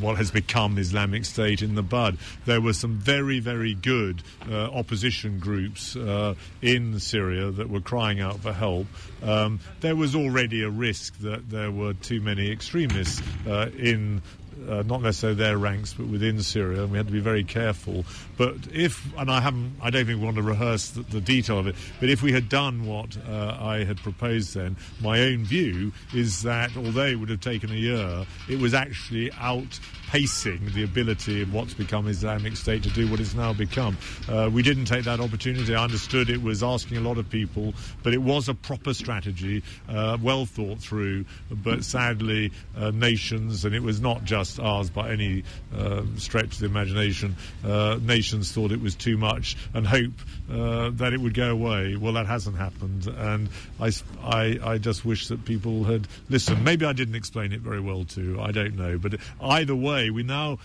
what 0.00 0.16
has 0.18 0.30
become 0.30 0.78
Islamic 0.78 1.24
State 1.24 1.62
in 1.62 1.74
the 1.74 1.82
bud. 1.82 2.18
There 2.44 2.60
were 2.60 2.72
some 2.72 2.98
very, 2.98 3.40
very 3.40 3.74
good 3.74 4.22
uh, 4.50 4.64
opposition 4.64 5.38
groups 5.38 5.96
uh, 5.96 6.34
in 6.62 7.00
Syria 7.00 7.50
that 7.50 7.70
were 7.70 7.80
crying 7.80 8.20
out 8.20 8.40
for 8.40 8.52
help. 8.52 8.86
Um, 9.22 9.60
there 9.80 9.96
was 9.96 10.14
already 10.14 10.62
a 10.62 10.70
risk 10.70 11.18
that 11.20 11.48
there 11.48 11.70
were 11.70 11.94
too 11.94 12.20
many 12.20 12.50
extremists 12.50 13.22
uh, 13.46 13.70
in 13.78 14.22
uh, 14.68 14.82
not 14.82 15.02
necessarily 15.02 15.38
their 15.38 15.58
ranks, 15.58 15.94
but 15.94 16.06
within 16.06 16.42
Syria, 16.42 16.82
and 16.82 16.90
we 16.90 16.96
had 16.96 17.06
to 17.06 17.12
be 17.12 17.20
very 17.20 17.44
careful. 17.44 18.04
But 18.36 18.54
if, 18.72 19.02
and 19.16 19.30
I 19.30 19.40
haven't, 19.40 19.76
I 19.82 19.90
don't 19.90 20.02
even 20.02 20.20
want 20.20 20.36
to 20.36 20.42
rehearse 20.42 20.90
the, 20.90 21.02
the 21.02 21.20
detail 21.20 21.58
of 21.58 21.66
it, 21.66 21.74
but 22.00 22.08
if 22.08 22.22
we 22.22 22.32
had 22.32 22.48
done 22.48 22.86
what 22.86 23.16
uh, 23.28 23.56
I 23.60 23.84
had 23.84 23.96
proposed 23.98 24.54
then, 24.54 24.76
my 25.00 25.20
own 25.20 25.44
view 25.44 25.92
is 26.14 26.42
that 26.42 26.76
although 26.76 27.06
it 27.06 27.16
would 27.16 27.30
have 27.30 27.40
taken 27.40 27.70
a 27.70 27.74
year, 27.74 28.26
it 28.48 28.58
was 28.58 28.74
actually 28.74 29.30
outpacing 29.30 30.72
the 30.74 30.84
ability 30.84 31.42
of 31.42 31.52
what's 31.52 31.74
become 31.74 32.08
Islamic 32.08 32.56
State 32.56 32.82
to 32.82 32.90
do 32.90 33.10
what 33.10 33.20
it's 33.20 33.34
now 33.34 33.52
become. 33.52 33.96
Uh, 34.28 34.50
we 34.52 34.62
didn't 34.62 34.84
take 34.84 35.04
that 35.04 35.20
opportunity. 35.20 35.74
I 35.74 35.82
understood 35.82 36.28
it 36.28 36.42
was 36.42 36.62
asking 36.62 36.98
a 36.98 37.00
lot 37.00 37.18
of 37.18 37.28
people, 37.30 37.74
but 38.02 38.12
it 38.12 38.22
was 38.22 38.48
a 38.48 38.54
proper 38.54 38.92
strategy, 38.92 39.62
uh, 39.88 40.18
well 40.22 40.46
thought 40.46 40.78
through, 40.78 41.24
but 41.50 41.84
sadly, 41.84 42.52
uh, 42.76 42.90
nations, 42.90 43.64
and 43.64 43.74
it 43.74 43.82
was 43.82 44.00
not 44.00 44.24
just 44.24 44.60
ours 44.60 44.90
by 44.90 45.10
any 45.10 45.44
uh, 45.74 46.02
stretch 46.16 46.54
of 46.54 46.58
the 46.58 46.66
imagination. 46.66 47.36
Uh, 47.64 47.98
nations 48.26 48.50
thought 48.50 48.72
it 48.72 48.80
was 48.80 48.96
too 48.96 49.16
much 49.16 49.56
and 49.72 49.86
hope 49.86 50.12
uh, 50.50 50.90
that 50.90 51.12
it 51.12 51.20
would 51.20 51.34
go 51.34 51.50
away. 51.50 51.94
Well, 51.94 52.14
that 52.14 52.26
hasn't 52.26 52.56
happened, 52.56 53.06
and 53.06 53.48
I, 53.80 53.92
I, 54.20 54.58
I 54.64 54.78
just 54.78 55.04
wish 55.04 55.28
that 55.28 55.44
people 55.44 55.84
had 55.84 56.08
listened. 56.28 56.64
Maybe 56.64 56.84
I 56.84 56.92
didn't 56.92 57.14
explain 57.14 57.52
it 57.52 57.60
very 57.60 57.80
well 57.80 58.04
too. 58.04 58.38
I 58.40 58.50
don't 58.50 58.76
know, 58.76 58.98
but 58.98 59.14
either 59.40 59.76
way, 59.76 60.10
we 60.10 60.24
now 60.24 60.58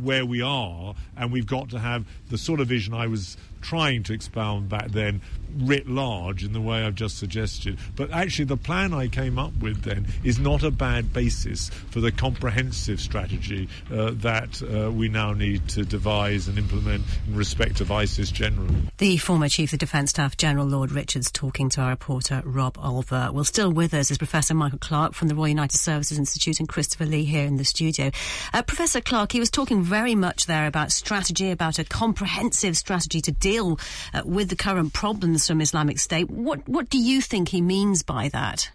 where 0.00 0.24
we 0.24 0.42
are, 0.42 0.94
and 1.16 1.32
we've 1.32 1.46
got 1.46 1.70
to 1.70 1.80
have 1.80 2.06
the 2.30 2.38
sort 2.38 2.60
of 2.60 2.68
vision 2.68 2.94
I 2.94 3.08
was 3.08 3.36
trying 3.62 4.02
to 4.04 4.12
expound 4.12 4.68
back 4.68 4.90
then 4.90 5.22
writ 5.58 5.86
large 5.86 6.44
in 6.44 6.52
the 6.52 6.60
way 6.60 6.82
I've 6.82 6.94
just 6.94 7.18
suggested. 7.18 7.78
But 7.96 8.10
actually, 8.10 8.46
the 8.46 8.56
plan 8.56 8.92
I 8.94 9.08
came 9.08 9.38
up 9.38 9.54
with 9.60 9.82
then 9.82 10.06
is 10.24 10.38
not 10.38 10.62
a 10.62 10.70
bad 10.70 11.12
basis 11.12 11.68
for 11.90 12.00
the 12.00 12.10
comprehensive 12.10 13.00
strategy 13.00 13.68
uh, 13.92 14.12
that 14.16 14.62
uh, 14.62 14.90
we 14.90 15.08
now 15.08 15.32
need 15.32 15.68
to 15.70 15.84
devise 15.84 16.48
and 16.48 16.58
implement 16.58 17.04
in 17.26 17.36
respect 17.36 17.80
of 17.80 17.90
ISIS 17.90 18.30
generally. 18.30 18.74
The 18.98 19.16
former 19.18 19.48
Chief 19.48 19.72
of 19.72 19.78
Defence 19.78 20.10
Staff 20.10 20.36
General 20.36 20.66
Lord 20.66 20.92
Richards 20.92 21.30
talking 21.30 21.68
to 21.70 21.80
our 21.80 21.90
reporter 21.90 22.42
Rob 22.44 22.76
Olver. 22.78 23.32
Well, 23.32 23.44
still 23.44 23.72
with 23.72 23.94
us 23.94 24.10
is 24.10 24.18
Professor 24.18 24.54
Michael 24.54 24.78
Clarke 24.78 25.14
from 25.14 25.28
the 25.28 25.34
Royal 25.34 25.48
United 25.48 25.78
Services 25.78 26.18
Institute 26.18 26.60
and 26.60 26.68
Christopher 26.68 27.06
Lee 27.06 27.24
here 27.24 27.46
in 27.46 27.56
the 27.56 27.64
studio. 27.64 28.10
Uh, 28.52 28.62
Professor 28.62 29.00
Clarke, 29.00 29.32
he 29.32 29.40
was 29.40 29.50
talking 29.50 29.82
very 29.82 30.14
much 30.14 30.46
there 30.46 30.66
about 30.66 30.92
strategy, 30.92 31.50
about 31.50 31.78
a 31.78 31.84
comprehensive 31.84 32.76
strategy 32.76 33.20
to 33.20 33.32
deal 33.32 33.51
uh, 33.58 34.22
with 34.24 34.48
the 34.48 34.56
current 34.56 34.92
problems 34.92 35.46
from 35.46 35.60
Islamic 35.60 35.98
State. 35.98 36.30
What, 36.30 36.68
what 36.68 36.88
do 36.88 36.98
you 36.98 37.20
think 37.20 37.48
he 37.48 37.60
means 37.60 38.02
by 38.02 38.28
that? 38.28 38.70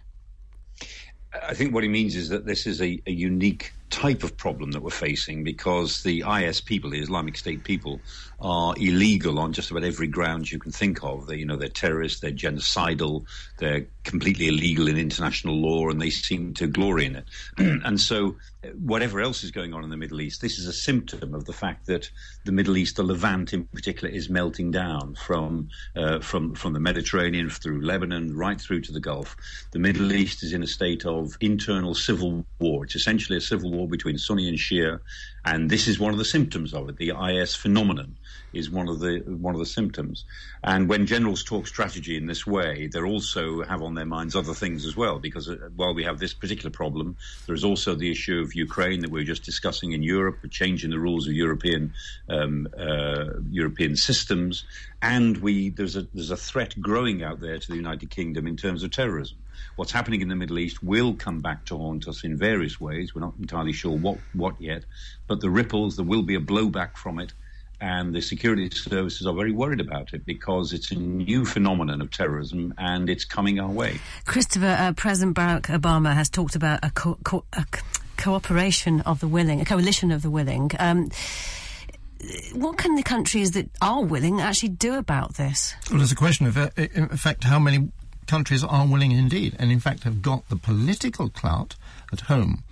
I 1.46 1.54
think 1.54 1.74
what 1.74 1.82
he 1.82 1.88
means 1.88 2.16
is 2.16 2.30
that 2.30 2.46
this 2.46 2.66
is 2.66 2.80
a, 2.80 3.00
a, 3.06 3.12
unique 3.12 3.72
type 3.90 4.22
of 4.22 4.36
problem 4.36 4.70
that 4.72 4.82
we're 4.82 4.90
facing 4.90 5.44
because 5.44 6.02
the 6.02 6.24
IS 6.26 6.60
people, 6.62 6.90
the 6.90 7.00
Islamic 7.00 7.36
State 7.36 7.64
people, 7.64 8.00
are 8.40 8.74
illegal 8.78 9.38
on 9.38 9.52
just 9.52 9.70
about 9.70 9.84
every 9.84 10.06
ground 10.06 10.50
you 10.50 10.58
can 10.58 10.72
think 10.72 11.04
of. 11.04 11.26
They, 11.26 11.36
you 11.36 11.44
know, 11.44 11.56
they're 11.56 11.68
terrorists, 11.68 12.20
they're 12.20 12.30
genocidal, 12.30 13.24
they're 13.58 13.86
completely 14.08 14.48
illegal 14.48 14.88
in 14.88 14.96
international 14.96 15.54
law, 15.54 15.88
and 15.88 16.00
they 16.00 16.10
seem 16.10 16.54
to 16.54 16.66
glory 16.66 17.04
in 17.04 17.16
it. 17.16 17.24
and 17.58 18.00
so, 18.00 18.36
whatever 18.74 19.20
else 19.20 19.44
is 19.44 19.50
going 19.50 19.74
on 19.74 19.84
in 19.84 19.90
the 19.90 19.96
Middle 19.96 20.20
East, 20.20 20.40
this 20.40 20.58
is 20.58 20.66
a 20.66 20.72
symptom 20.72 21.34
of 21.34 21.44
the 21.44 21.52
fact 21.52 21.86
that 21.86 22.10
the 22.44 22.52
Middle 22.52 22.78
East, 22.78 22.96
the 22.96 23.02
Levant 23.02 23.52
in 23.52 23.64
particular, 23.64 24.12
is 24.12 24.30
melting 24.30 24.70
down 24.70 25.14
from 25.14 25.68
uh, 25.94 26.20
from 26.20 26.54
from 26.54 26.72
the 26.72 26.80
Mediterranean 26.80 27.50
through 27.50 27.84
Lebanon 27.84 28.34
right 28.34 28.60
through 28.60 28.80
to 28.80 28.92
the 28.92 29.00
Gulf. 29.00 29.36
The 29.72 29.78
Middle 29.78 30.12
East 30.12 30.42
is 30.42 30.54
in 30.54 30.62
a 30.62 30.66
state 30.66 31.04
of 31.04 31.36
internal 31.40 31.94
civil 31.94 32.46
war. 32.58 32.84
It's 32.84 32.96
essentially 32.96 33.36
a 33.36 33.42
civil 33.42 33.70
war 33.70 33.86
between 33.86 34.16
Sunni 34.16 34.48
and 34.48 34.58
Shia, 34.58 35.00
and 35.44 35.70
this 35.70 35.88
is 35.88 35.98
one 35.98 36.12
of 36.12 36.18
the 36.18 36.24
symptoms 36.24 36.74
of 36.74 36.88
it. 36.88 36.96
The 36.96 37.12
IS 37.16 37.54
phenomenon 37.54 38.16
is 38.52 38.70
one 38.70 38.88
of 38.88 38.98
the 38.98 39.18
one 39.26 39.54
of 39.54 39.60
the 39.60 39.66
symptoms. 39.66 40.24
And 40.62 40.88
when 40.88 41.06
generals 41.06 41.44
talk 41.44 41.66
strategy 41.66 42.16
in 42.16 42.26
this 42.26 42.46
way, 42.46 42.88
they 42.88 43.00
also 43.00 43.62
have 43.64 43.82
on 43.82 43.94
their 43.94 44.06
minds 44.06 44.34
other 44.34 44.54
things 44.54 44.84
as 44.84 44.96
well. 44.96 45.18
Because 45.18 45.48
uh, 45.48 45.68
while 45.76 45.94
we 45.94 46.04
have 46.04 46.18
this 46.18 46.34
particular 46.34 46.70
problem, 46.70 47.16
there 47.46 47.54
is 47.54 47.64
also 47.64 47.94
the 47.94 48.10
issue 48.10 48.40
of 48.40 48.54
Ukraine 48.54 49.00
that 49.00 49.10
we 49.10 49.20
are 49.20 49.24
just 49.24 49.44
discussing 49.44 49.92
in 49.92 50.02
Europe, 50.02 50.38
changing 50.50 50.90
the 50.90 50.98
rules 50.98 51.26
of 51.26 51.34
European 51.34 51.92
um, 52.28 52.68
uh, 52.78 53.26
European 53.50 53.96
systems, 53.96 54.64
and 55.02 55.38
we 55.38 55.70
there's 55.70 55.96
a 55.96 56.06
there's 56.14 56.30
a 56.30 56.36
threat 56.36 56.80
growing 56.80 57.22
out 57.22 57.40
there 57.40 57.58
to 57.58 57.68
the 57.68 57.76
United 57.76 58.10
Kingdom 58.10 58.46
in 58.46 58.56
terms 58.56 58.82
of 58.82 58.90
terrorism 58.90 59.38
what's 59.76 59.92
happening 59.92 60.20
in 60.20 60.28
the 60.28 60.36
Middle 60.36 60.58
East 60.58 60.82
will 60.82 61.14
come 61.14 61.40
back 61.40 61.64
to 61.66 61.76
haunt 61.76 62.08
us 62.08 62.24
in 62.24 62.36
various 62.36 62.80
ways. 62.80 63.14
We're 63.14 63.20
not 63.20 63.34
entirely 63.38 63.72
sure 63.72 63.96
what, 63.96 64.18
what 64.32 64.60
yet, 64.60 64.84
but 65.26 65.40
the 65.40 65.50
ripples, 65.50 65.96
there 65.96 66.04
will 66.04 66.22
be 66.22 66.34
a 66.34 66.40
blowback 66.40 66.96
from 66.96 67.18
it 67.18 67.32
and 67.80 68.14
the 68.14 68.20
security 68.20 68.68
services 68.70 69.26
are 69.26 69.34
very 69.34 69.52
worried 69.52 69.80
about 69.80 70.12
it 70.12 70.26
because 70.26 70.72
it's 70.72 70.90
a 70.90 70.96
new 70.96 71.44
phenomenon 71.44 72.00
of 72.00 72.10
terrorism 72.10 72.74
and 72.76 73.08
it's 73.08 73.24
coming 73.24 73.60
our 73.60 73.70
way. 73.70 74.00
Christopher, 74.24 74.76
uh, 74.78 74.92
President 74.94 75.36
Barack 75.36 75.62
Obama 75.62 76.14
has 76.14 76.28
talked 76.28 76.56
about 76.56 76.80
a, 76.82 76.90
co- 76.90 77.18
co- 77.22 77.44
a 77.52 77.64
cooperation 78.16 79.00
of 79.02 79.20
the 79.20 79.28
willing, 79.28 79.60
a 79.60 79.64
coalition 79.64 80.10
of 80.10 80.22
the 80.22 80.30
willing. 80.30 80.70
Um, 80.78 81.10
what 82.52 82.78
can 82.78 82.96
the 82.96 83.04
countries 83.04 83.52
that 83.52 83.70
are 83.80 84.02
willing 84.02 84.40
actually 84.40 84.70
do 84.70 84.96
about 84.96 85.34
this? 85.34 85.74
Well, 85.88 85.98
there's 85.98 86.10
a 86.10 86.16
question 86.16 86.46
of, 86.46 86.56
uh, 86.56 86.70
in 86.76 87.08
fact, 87.10 87.44
how 87.44 87.60
many 87.60 87.90
countries 88.28 88.62
are 88.62 88.86
willing 88.86 89.12
indeed, 89.12 89.56
and 89.58 89.72
in 89.72 89.80
fact 89.80 90.04
have 90.04 90.22
got 90.22 90.48
the 90.48 90.56
political 90.56 91.28
clout 91.28 91.74
at 92.12 92.20
home 92.22 92.62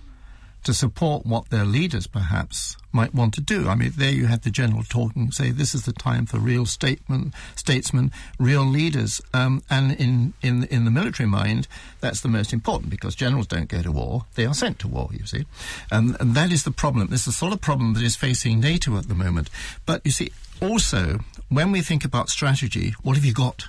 to 0.63 0.73
support 0.73 1.25
what 1.25 1.49
their 1.49 1.63
leaders 1.63 2.07
perhaps 2.07 2.75
might 2.91 3.13
want 3.13 3.33
to 3.33 3.39
do. 3.39 3.69
I 3.69 3.75
mean, 3.75 3.93
there 3.95 4.11
you 4.11 4.25
had 4.25 4.41
the 4.41 4.49
general 4.49 4.83
talking, 4.83 5.31
say 5.31 5.49
this 5.49 5.73
is 5.73 5.85
the 5.85 5.93
time 5.93 6.25
for 6.25 6.39
real 6.39 6.65
statesmen, 6.65 7.33
statesmen, 7.55 8.11
real 8.37 8.65
leaders. 8.65 9.21
Um, 9.33 9.63
and 9.69 9.93
in, 9.93 10.33
in, 10.41 10.65
in 10.65 10.83
the 10.83 10.91
military 10.91 11.29
mind, 11.29 11.69
that's 12.01 12.19
the 12.19 12.27
most 12.27 12.51
important 12.51 12.89
because 12.89 13.15
generals 13.15 13.47
don't 13.47 13.69
go 13.69 13.81
to 13.81 13.91
war, 13.93 14.25
they 14.35 14.45
are 14.45 14.53
sent 14.53 14.79
to 14.79 14.89
war, 14.89 15.09
you 15.13 15.25
see. 15.25 15.45
And, 15.89 16.17
and 16.19 16.35
that 16.35 16.51
is 16.51 16.63
the 16.63 16.71
problem. 16.71 17.07
This 17.07 17.21
is 17.21 17.25
the 17.27 17.31
sort 17.31 17.53
of 17.53 17.61
problem 17.61 17.93
that 17.93 18.03
is 18.03 18.17
facing 18.17 18.59
NATO 18.59 18.97
at 18.97 19.07
the 19.07 19.15
moment. 19.15 19.49
But 19.85 20.01
you 20.03 20.11
see, 20.11 20.33
also, 20.61 21.19
when 21.47 21.71
we 21.71 21.81
think 21.81 22.03
about 22.03 22.29
strategy, 22.29 22.93
what 23.03 23.15
have 23.15 23.23
you 23.23 23.33
got 23.33 23.67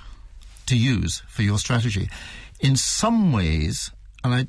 to 0.69 0.77
use 0.77 1.21
for 1.27 1.43
your 1.43 1.57
strategy? 1.57 2.09
In 2.59 2.75
some 2.75 3.31
ways, 3.31 3.91
and 4.23 4.33
I 4.33 4.47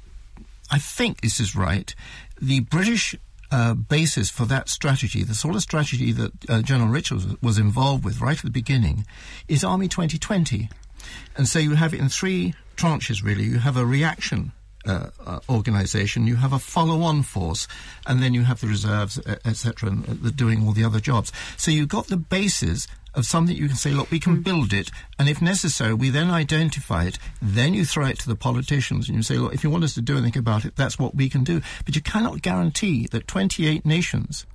I 0.71 0.79
think 0.79 1.21
this 1.21 1.41
is 1.41 1.57
right, 1.57 1.95
the 2.41 2.61
British 2.61 3.17
uh, 3.51 3.75
basis 3.75 4.31
for 4.31 4.45
that 4.47 4.69
strategy, 4.69 5.25
the 5.25 5.35
sort 5.35 5.57
of 5.57 5.63
strategy 5.63 6.13
that 6.13 6.33
uh, 6.49 6.63
General 6.63 6.89
Richards 6.89 7.27
was 7.43 7.59
involved 7.59 8.05
with 8.05 8.21
right 8.21 8.39
at 8.39 8.45
the 8.45 8.51
beginning, 8.51 9.05
is 9.49 9.65
Army 9.65 9.89
2020. 9.89 10.69
And 11.37 11.49
so 11.49 11.59
you 11.59 11.75
have 11.75 11.93
it 11.93 12.01
in 12.01 12.09
three 12.09 12.55
tranches, 12.77 13.25
really. 13.25 13.45
You 13.45 13.59
have 13.59 13.77
a 13.77 13.85
reaction 13.85 14.53
uh, 14.87 15.11
uh, 15.27 15.41
organization, 15.49 16.27
you 16.27 16.37
have 16.37 16.53
a 16.53 16.59
follow-on 16.59 17.23
force, 17.23 17.69
and 18.07 18.23
then 18.23 18.33
you 18.33 18.45
have 18.45 18.61
the 18.61 18.67
reserves, 18.67 19.21
etc., 19.45 19.91
and 19.91 20.09
uh, 20.09 20.31
doing 20.35 20.65
all 20.65 20.73
the 20.73 20.85
other 20.85 21.01
jobs. 21.01 21.33
So 21.57 21.71
you've 21.71 21.89
got 21.89 22.07
the 22.07 22.17
basis 22.17 22.87
of 23.15 23.27
something 23.27 23.57
you 23.57 23.69
can 23.69 23.77
say, 23.77 23.91
look, 23.91 24.11
we 24.11 24.21
can 24.21 24.39
mm. 24.39 24.45
build 24.45 24.73
it, 24.73 24.91
and 25.19 25.29
if 25.29 25.43
necessary, 25.43 25.95
we 25.95 26.11
then 26.11 26.31
identify 26.31 27.05
it. 27.05 27.19
Then 27.43 27.75
you 27.75 27.85
throw 27.85 28.07
it 28.07 28.19
to 28.21 28.29
the 28.29 28.37
politicians, 28.37 29.09
and 29.09 29.17
you 29.17 29.23
say, 29.23 29.39
look, 29.39 29.55
if 29.55 29.65
you 29.65 29.71
want 29.71 29.85
us 29.85 29.95
to 29.95 30.01
do 30.01 30.17
anything 30.17 30.41
about 30.41 30.65
it, 30.65 30.77
that's 30.77 30.99
what 30.99 31.15
we 31.15 31.29
can 31.29 31.45
do. 31.45 31.61
But 31.85 31.97
you 31.97 32.03
cannot 32.03 32.43
guarantee 32.43 33.07
that 33.09 33.27
28 33.27 33.85
nations 33.85 34.47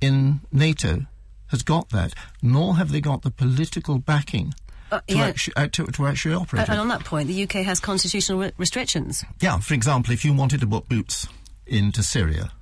in 0.00 0.40
NATO 0.52 1.06
has 1.48 1.62
got 1.62 1.90
that, 1.90 2.12
nor 2.42 2.76
have 2.76 2.90
they 2.92 3.00
got 3.00 3.22
the 3.22 3.30
political 3.30 3.98
backing. 3.98 4.54
Uh, 4.90 5.00
to, 5.08 5.16
yeah. 5.16 5.24
actually, 5.24 5.56
uh, 5.56 5.66
to, 5.66 5.86
to, 5.86 6.06
actually 6.06 6.34
operate. 6.34 6.68
And 6.68 6.78
on 6.78 6.86
that 6.88 7.04
point, 7.04 7.26
the 7.26 7.42
UK 7.42 7.64
has 7.64 7.80
constitutional 7.80 8.38
re- 8.38 8.52
restrictions. 8.56 9.24
Yeah, 9.40 9.58
for 9.58 9.74
example, 9.74 10.12
if 10.12 10.24
you 10.24 10.32
wanted 10.32 10.60
to 10.60 10.66
put 10.66 10.88
boots 10.88 11.26
into 11.66 12.04
Syria, 12.04 12.52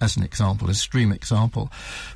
as 0.00 0.16
an 0.16 0.22
example, 0.22 0.68
a 0.68 0.72
extreme 0.72 1.12
example. 1.12 1.70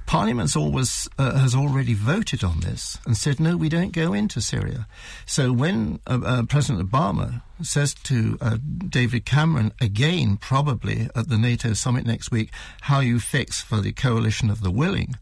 Parliament's 0.06 0.56
always 0.56 1.08
uh, 1.18 1.38
has 1.38 1.54
already 1.54 1.94
voted 1.94 2.44
on 2.44 2.60
this 2.60 2.98
and 3.06 3.16
said 3.16 3.40
no, 3.40 3.56
we 3.56 3.68
don't 3.68 3.92
go 3.92 4.12
into 4.12 4.40
Syria. 4.40 4.86
So 5.26 5.52
when 5.52 6.00
uh, 6.06 6.20
uh, 6.24 6.42
President 6.44 6.90
Obama 6.90 7.42
says 7.62 7.94
to 7.94 8.38
uh, 8.40 8.58
David 8.88 9.24
Cameron 9.24 9.72
again, 9.80 10.36
probably 10.36 11.08
at 11.14 11.28
the 11.28 11.38
NATO 11.38 11.72
summit 11.72 12.06
next 12.06 12.30
week, 12.30 12.50
how 12.82 13.00
you 13.00 13.18
fix 13.20 13.60
for 13.60 13.80
the 13.80 13.92
coalition 13.92 14.50
of 14.50 14.62
the 14.62 14.70
willing 14.70 15.16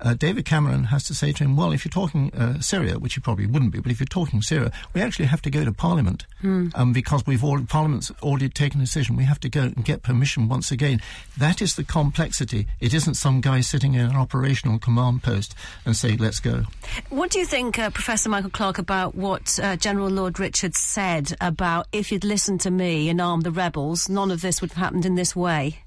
uh, 0.00 0.14
David 0.14 0.44
Cameron 0.44 0.84
has 0.84 1.04
to 1.04 1.14
say 1.14 1.32
to 1.32 1.44
him, 1.44 1.56
well, 1.56 1.72
if 1.72 1.84
you're 1.84 1.90
talking 1.90 2.32
uh, 2.34 2.60
Syria, 2.60 2.98
which 2.98 3.16
you 3.16 3.22
probably 3.22 3.46
wouldn't 3.46 3.72
be, 3.72 3.80
but 3.80 3.92
if 3.92 4.00
you're 4.00 4.06
talking 4.06 4.42
Syria, 4.42 4.72
we 4.94 5.00
actually 5.00 5.26
have 5.26 5.42
to 5.42 5.50
go 5.50 5.64
to 5.64 5.72
Parliament 5.72 6.26
mm. 6.42 6.70
um, 6.74 6.92
because 6.92 7.26
we've 7.26 7.44
all, 7.44 7.60
Parliament's 7.62 8.10
already 8.22 8.48
taken 8.48 8.80
a 8.80 8.84
decision. 8.84 9.16
We 9.16 9.24
have 9.24 9.40
to 9.40 9.48
go 9.48 9.62
and 9.62 9.84
get 9.84 10.02
permission 10.02 10.48
once 10.48 10.70
again. 10.70 11.00
That 11.36 11.60
is 11.60 11.76
the 11.76 11.84
complexity. 11.84 12.66
It 12.80 12.94
isn't 12.94 13.14
some 13.14 13.40
guy 13.40 13.60
sitting 13.60 13.94
in 13.94 14.06
an 14.06 14.16
operational 14.16 14.78
command 14.78 15.22
post 15.22 15.54
and 15.84 15.96
say, 15.96 16.16
let's 16.16 16.40
go. 16.40 16.64
What 17.08 17.30
do 17.30 17.38
you 17.38 17.46
think, 17.46 17.78
uh, 17.78 17.90
Professor 17.90 18.28
Michael 18.28 18.50
Clarke, 18.50 18.78
about 18.78 19.14
what 19.14 19.58
uh, 19.62 19.76
General 19.76 20.08
Lord 20.08 20.38
Richards 20.38 20.78
said 20.78 21.36
about 21.40 21.86
if 21.92 22.12
you'd 22.12 22.24
listened 22.24 22.60
to 22.62 22.70
me 22.70 23.08
and 23.08 23.20
armed 23.20 23.44
the 23.44 23.50
rebels, 23.50 24.08
none 24.08 24.30
of 24.30 24.40
this 24.40 24.60
would 24.60 24.70
have 24.70 24.78
happened 24.78 25.06
in 25.06 25.14
this 25.14 25.34
way? 25.34 25.78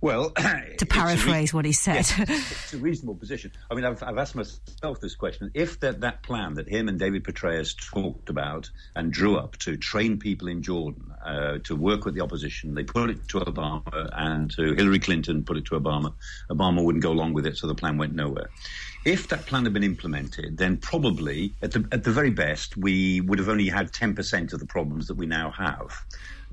Well, 0.00 0.30
to 0.78 0.86
paraphrase 0.86 1.52
re- 1.52 1.56
what 1.56 1.64
he 1.64 1.72
said, 1.72 2.06
yes, 2.18 2.18
it's 2.28 2.74
a 2.74 2.78
reasonable 2.78 3.14
position. 3.14 3.52
I 3.70 3.74
mean, 3.74 3.84
I've, 3.84 4.02
I've 4.02 4.18
asked 4.18 4.34
myself 4.34 5.00
this 5.00 5.14
question: 5.14 5.50
If 5.54 5.80
that 5.80 6.00
that 6.00 6.22
plan 6.22 6.54
that 6.54 6.68
him 6.68 6.88
and 6.88 6.98
David 6.98 7.24
Petraeus 7.24 7.74
talked 7.74 8.28
about 8.28 8.70
and 8.94 9.12
drew 9.12 9.36
up 9.36 9.56
to 9.58 9.76
train 9.76 10.18
people 10.18 10.48
in 10.48 10.62
Jordan 10.62 11.12
uh, 11.24 11.58
to 11.64 11.76
work 11.76 12.04
with 12.04 12.14
the 12.14 12.20
opposition, 12.20 12.74
they 12.74 12.84
put 12.84 13.10
it 13.10 13.28
to 13.28 13.40
Obama 13.40 14.10
and 14.12 14.50
to 14.52 14.74
Hillary 14.74 14.98
Clinton, 14.98 15.44
put 15.44 15.56
it 15.56 15.64
to 15.66 15.78
Obama. 15.78 16.12
Obama 16.50 16.84
wouldn't 16.84 17.02
go 17.02 17.12
along 17.12 17.32
with 17.32 17.46
it, 17.46 17.56
so 17.56 17.66
the 17.66 17.74
plan 17.74 17.96
went 17.96 18.14
nowhere. 18.14 18.50
If 19.04 19.28
that 19.28 19.44
plan 19.44 19.64
had 19.64 19.74
been 19.74 19.84
implemented, 19.84 20.56
then 20.56 20.78
probably, 20.78 21.52
at 21.60 21.72
the, 21.72 21.86
at 21.92 22.04
the 22.04 22.10
very 22.10 22.30
best, 22.30 22.74
we 22.76 23.20
would 23.20 23.38
have 23.38 23.50
only 23.50 23.68
had 23.68 23.92
10% 23.92 24.52
of 24.54 24.60
the 24.60 24.66
problems 24.66 25.08
that 25.08 25.16
we 25.16 25.26
now 25.26 25.50
have 25.50 26.04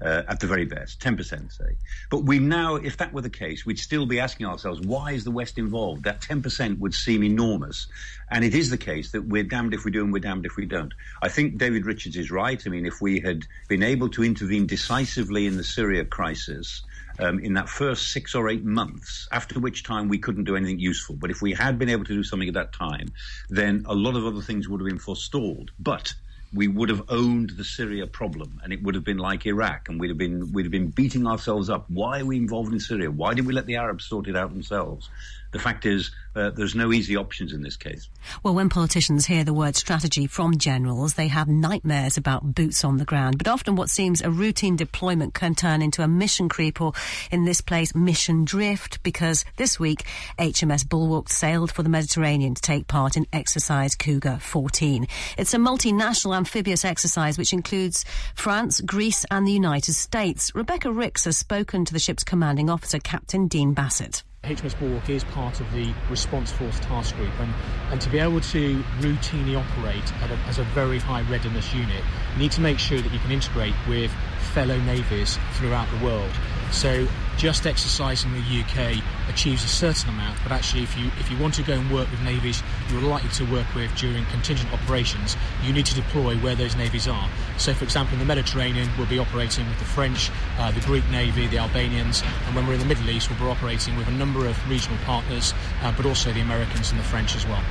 uh, 0.02 0.24
at 0.28 0.40
the 0.40 0.48
very 0.48 0.66
best, 0.66 1.00
10%, 1.00 1.52
say. 1.52 1.78
But 2.10 2.20
we 2.20 2.40
now, 2.40 2.76
if 2.76 2.98
that 2.98 3.14
were 3.14 3.22
the 3.22 3.30
case, 3.30 3.66
we'd 3.66 3.80
still 3.80 4.06
be 4.06 4.20
asking 4.20 4.46
ourselves, 4.48 4.82
why 4.82 5.12
is 5.12 5.24
the 5.24 5.32
West 5.32 5.58
involved? 5.58 6.04
That 6.04 6.22
10% 6.22 6.80
would 6.80 6.94
seem 6.94 7.24
enormous. 7.24 7.88
And 8.30 8.44
it 8.44 8.56
is 8.56 8.70
the 8.70 8.78
case 8.78 9.12
that 9.12 9.26
we're 9.26 9.44
damned 9.44 9.74
if 9.74 9.86
we 9.86 9.92
do 9.92 10.04
and 10.04 10.12
we're 10.12 10.20
damned 10.20 10.46
if 10.46 10.56
we 10.56 10.66
don't. 10.66 10.94
I 11.22 11.30
think 11.30 11.58
David 11.58 11.86
Richards 11.86 12.18
is 12.18 12.32
right. 12.32 12.62
I 12.66 12.70
mean, 12.70 12.86
if 12.86 13.02
we 13.02 13.20
had 13.20 13.46
been 13.68 13.84
able 13.84 14.10
to 14.10 14.24
intervene 14.24 14.66
decisively 14.66 15.46
in 15.46 15.58
the 15.58 15.64
Syria 15.64 16.06
crisis, 16.06 16.82
um, 17.20 17.40
in 17.40 17.54
that 17.54 17.70
first 17.70 18.12
six 18.12 18.34
or 18.34 18.50
eight 18.50 18.64
months, 18.64 19.28
after 19.32 19.60
which 19.60 19.84
time 19.84 20.08
we 20.08 20.18
couldn't 20.18 20.46
do 20.46 20.56
anything 20.56 20.80
useful. 20.80 21.16
But 21.16 21.30
if 21.30 21.42
we 21.42 21.54
had 21.54 21.78
been 21.78 21.90
able 21.90 22.06
to 22.06 22.14
do 22.14 22.24
something 22.24 22.48
at 22.48 22.56
that 22.56 22.74
time, 22.74 23.10
then 23.50 23.84
a 23.86 23.94
lot 23.94 24.16
of 24.16 24.26
other 24.26 24.42
things 24.42 24.68
would 24.68 24.80
have 24.80 24.88
been 24.88 24.98
forestalled. 24.98 25.72
But 25.78 26.14
we 26.54 26.68
would 26.68 26.90
have 26.90 27.04
owned 27.10 27.52
the 27.52 27.64
Syria 27.64 28.08
problem, 28.08 28.60
and 28.64 28.74
it 28.74 28.84
would 28.84 28.96
have 28.96 29.06
been 29.06 29.18
like 29.18 29.46
Iraq, 29.46 29.88
and 29.88 30.00
we'd 30.00 30.10
have 30.10 30.18
been 30.18 30.52
we'd 30.52 30.66
have 30.66 30.72
been 30.72 30.90
beating 30.90 31.26
ourselves 31.26 31.70
up. 31.70 31.86
Why 31.90 32.20
are 32.20 32.26
we 32.26 32.38
involved 32.38 32.74
in 32.74 32.80
Syria? 32.80 33.10
Why 33.10 33.34
did 33.34 33.46
we 33.46 33.54
let 33.54 33.68
the 33.68 33.78
Arabs 33.78 34.06
sort 34.06 34.28
it 34.28 34.36
out 34.36 34.52
themselves? 34.52 35.10
The 35.52 35.60
fact 35.60 35.86
is, 35.86 36.12
uh, 36.34 36.50
there's 36.52 36.76
no 36.76 36.94
easy 36.94 37.18
options 37.18 37.52
in 37.52 37.62
this 37.62 37.76
case. 37.76 38.08
Well, 38.42 38.56
when 38.56 38.70
politicians 38.70 39.26
hear 39.26 39.44
the 39.44 39.54
word 39.54 39.76
strategy 39.76 40.28
from 40.28 40.58
generals, 40.58 41.16
they 41.16 41.28
have 41.28 41.50
nightmares 41.50 42.16
about 42.16 42.56
boots 42.56 42.86
on 42.86 42.98
the 42.98 43.06
ground. 43.06 43.38
But 43.38 43.50
often 43.50 43.76
what 43.76 43.90
seems 43.90 44.22
a 44.22 44.32
routine 44.32 44.78
deployment 44.78 45.34
can 45.34 45.56
turn 45.56 45.82
into 45.82 46.04
a 46.04 46.08
mission 46.08 46.48
creep 46.48 46.80
or, 46.80 46.94
in 47.32 47.44
this 47.44 47.60
place, 47.60 47.94
mission 47.94 48.46
drift, 48.46 49.04
because 49.04 49.44
this 49.58 49.78
week 49.80 50.06
HMS 50.40 50.88
Bulwark 50.88 51.30
sailed 51.30 51.72
for 51.72 51.84
the 51.84 51.90
Mediterranean 51.90 52.56
to 52.56 52.62
take 52.62 52.88
part 52.88 53.18
in 53.18 53.28
Exercise 53.34 53.96
Cougar 53.96 54.38
14. 54.42 55.08
It's 55.38 55.54
a 55.54 55.58
multinational 55.58 56.38
amphibious 56.38 56.86
exercise 56.86 57.38
which 57.38 57.52
includes 57.52 58.06
France, 58.36 58.80
Greece, 58.80 59.26
and 59.30 59.46
the 59.46 59.52
United 59.52 59.94
States. 59.94 60.56
Rebecca 60.56 60.92
Ricks 60.92 61.26
has 61.26 61.38
spoken 61.38 61.84
to 61.84 61.94
the 61.94 62.00
ship's 62.00 62.24
commanding 62.24 62.70
officer, 62.70 63.00
Captain 63.00 63.48
Dean 63.48 63.74
Bassett. 63.74 64.24
HMS 64.44 64.80
Bulwark 64.80 65.08
is 65.08 65.24
part 65.24 65.60
of 65.60 65.72
the 65.72 65.94
Response 66.10 66.52
Force 66.52 66.80
Task 66.80 67.16
Group, 67.16 67.32
and, 67.40 67.54
and 67.92 68.02
to 68.02 68.10
be 68.10 68.18
able 68.18 68.42
to 68.42 68.84
routinely 69.00 69.56
operate 69.56 70.04
a, 70.24 70.34
as 70.50 70.58
a 70.58 70.64
very 70.74 70.98
high 70.98 71.22
readiness 71.30 71.72
unit, 71.76 72.04
you 72.34 72.40
need 72.40 72.52
to 72.54 72.62
make 72.62 72.80
sure 72.80 73.00
that 73.00 73.14
you 73.14 73.20
can 73.20 73.32
integrate 73.32 73.76
with 73.88 74.10
fellow 74.54 74.80
navies 74.80 75.38
throughout 75.54 75.88
the 75.92 76.04
world. 76.04 76.32
So 76.72 77.08
just 77.38 77.68
exercising 77.68 78.32
the 78.32 78.40
UK 78.62 79.04
achieves 79.30 79.64
a 79.64 79.68
certain 79.68 80.10
amount, 80.10 80.40
but 80.44 80.52
actually, 80.52 80.84
if 80.84 80.98
you 80.98 81.12
if 81.20 81.30
you 81.30 81.38
want 81.38 81.54
to 81.56 81.64
go 81.64 81.74
and 81.74 81.92
work 81.92 82.10
with 82.10 82.22
navies 82.22 82.64
you're 82.92 83.02
likely 83.02 83.30
to 83.30 83.44
work 83.46 83.74
with 83.76 83.94
during 83.96 84.26
contingent 84.26 84.72
operations, 84.74 85.38
you 85.64 85.74
need 85.74 85.86
to 85.86 85.96
deploy 85.96 86.36
where 86.38 86.56
those 86.56 86.76
navies 86.76 87.08
are. 87.08 87.30
So, 87.58 87.74
for 87.74 87.84
example, 87.84 88.14
in 88.14 88.20
the 88.20 88.26
Mediterranean, 88.26 88.90
we'll 88.98 89.08
be 89.08 89.20
operating 89.20 89.68
with 89.68 89.80
the 89.80 89.86
French, 89.86 90.30
uh, 90.58 90.72
the 90.72 90.82
Greek 90.82 91.08
Navy, 91.10 91.48
the 91.48 91.58
Albanians, 91.58 92.24
and 92.46 92.56
when 92.56 92.68
we're 92.68 92.74
in 92.74 92.80
the 92.80 92.86
Middle 92.86 93.10
East, 93.10 93.30
we'll 93.30 93.40
be 93.40 93.46
operating 93.46 93.96
with 93.98 94.08
a 94.08 94.12
number 94.12 94.46
of 94.46 94.70
regional 94.70 94.98
partners, 95.06 95.54
uh, 95.82 95.94
but 95.96 96.06
also 96.06 96.32
the 96.34 96.42
Americans 96.42 96.92
and 96.92 97.00
the 97.00 97.04
French 97.04 97.36
as 97.36 97.46
well. 97.48 97.64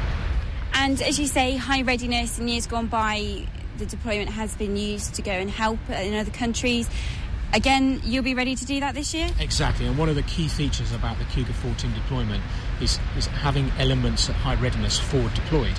And 0.75 1.01
as 1.03 1.19
you 1.19 1.27
say, 1.27 1.57
high 1.57 1.83
readiness 1.83 2.39
in 2.39 2.49
years 2.49 2.67
gone 2.67 2.87
by, 2.87 3.47
the 3.79 3.87
deployment 3.87 4.31
has 4.31 4.55
been 4.57 4.77
used 4.77 5.15
to 5.15 5.23
go 5.23 5.33
and 5.33 5.51
help 5.51 5.79
in 5.91 6.15
other 6.15 6.31
countries. 6.31 6.89
Again, 7.53 8.01
you'll 8.05 8.23
be 8.23 8.35
ready 8.35 8.55
to 8.55 8.65
do 8.65 8.79
that 8.79 8.95
this 8.95 9.13
year? 9.13 9.29
Exactly, 9.41 9.87
and 9.87 9.99
one 9.99 10.09
of 10.09 10.15
the 10.15 10.23
key 10.23 10.47
features 10.47 10.93
about 10.93 11.19
the 11.19 11.25
Cougar 11.25 11.53
14 11.53 11.93
deployment 11.95 12.45
is, 12.81 13.01
is 13.17 13.27
having 13.27 13.73
elements 13.77 14.29
at 14.31 14.37
high 14.37 14.55
readiness 14.55 15.01
forward 15.01 15.35
deployed. 15.35 15.77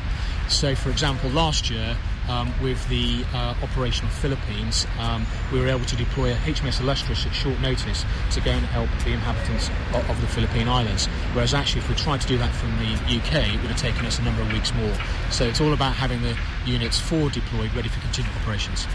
So, 0.50 0.76
for 0.76 0.90
example, 0.90 1.30
last 1.30 1.70
year 1.70 1.96
um, 2.28 2.54
with 2.62 2.86
the 2.90 3.24
uh, 3.34 3.56
operational 3.64 4.12
Philippines, 4.12 4.86
um, 5.00 5.26
we 5.54 5.62
were 5.62 5.70
able 5.70 5.86
to 5.86 5.96
deploy 5.96 6.34
a 6.34 6.36
HMS 6.36 6.82
Illustrious 6.82 7.26
at 7.26 7.32
short 7.32 7.60
notice 7.62 8.04
to 8.32 8.42
go 8.42 8.52
and 8.52 8.66
help 8.66 8.90
the 9.06 9.12
inhabitants 9.14 9.70
of, 9.94 10.10
of 10.10 10.20
the 10.20 10.28
Philippine 10.28 10.68
Islands. 10.68 11.06
Whereas, 11.32 11.54
actually, 11.54 11.84
if 11.84 11.90
we 11.90 11.96
tried 11.96 12.20
to 12.20 12.28
do 12.28 12.38
that 12.38 12.54
from 12.54 12.72
the 12.80 13.18
UK, 13.18 13.56
it 13.56 13.62
would 13.62 13.72
have 13.72 13.78
taken 13.78 14.06
us 14.06 14.20
a 14.20 14.24
number 14.24 14.42
of 14.42 14.52
weeks 14.52 14.74
more. 14.74 14.94
So, 15.30 15.46
it's 15.46 15.62
all 15.62 15.72
about 15.72 15.94
having 15.96 16.22
the 16.22 16.38
units 16.66 17.00
forward 17.00 17.32
deployed, 17.32 17.74
ready 17.74 17.88
for 17.88 18.02
continued 18.02 18.36
operations. 18.42 18.88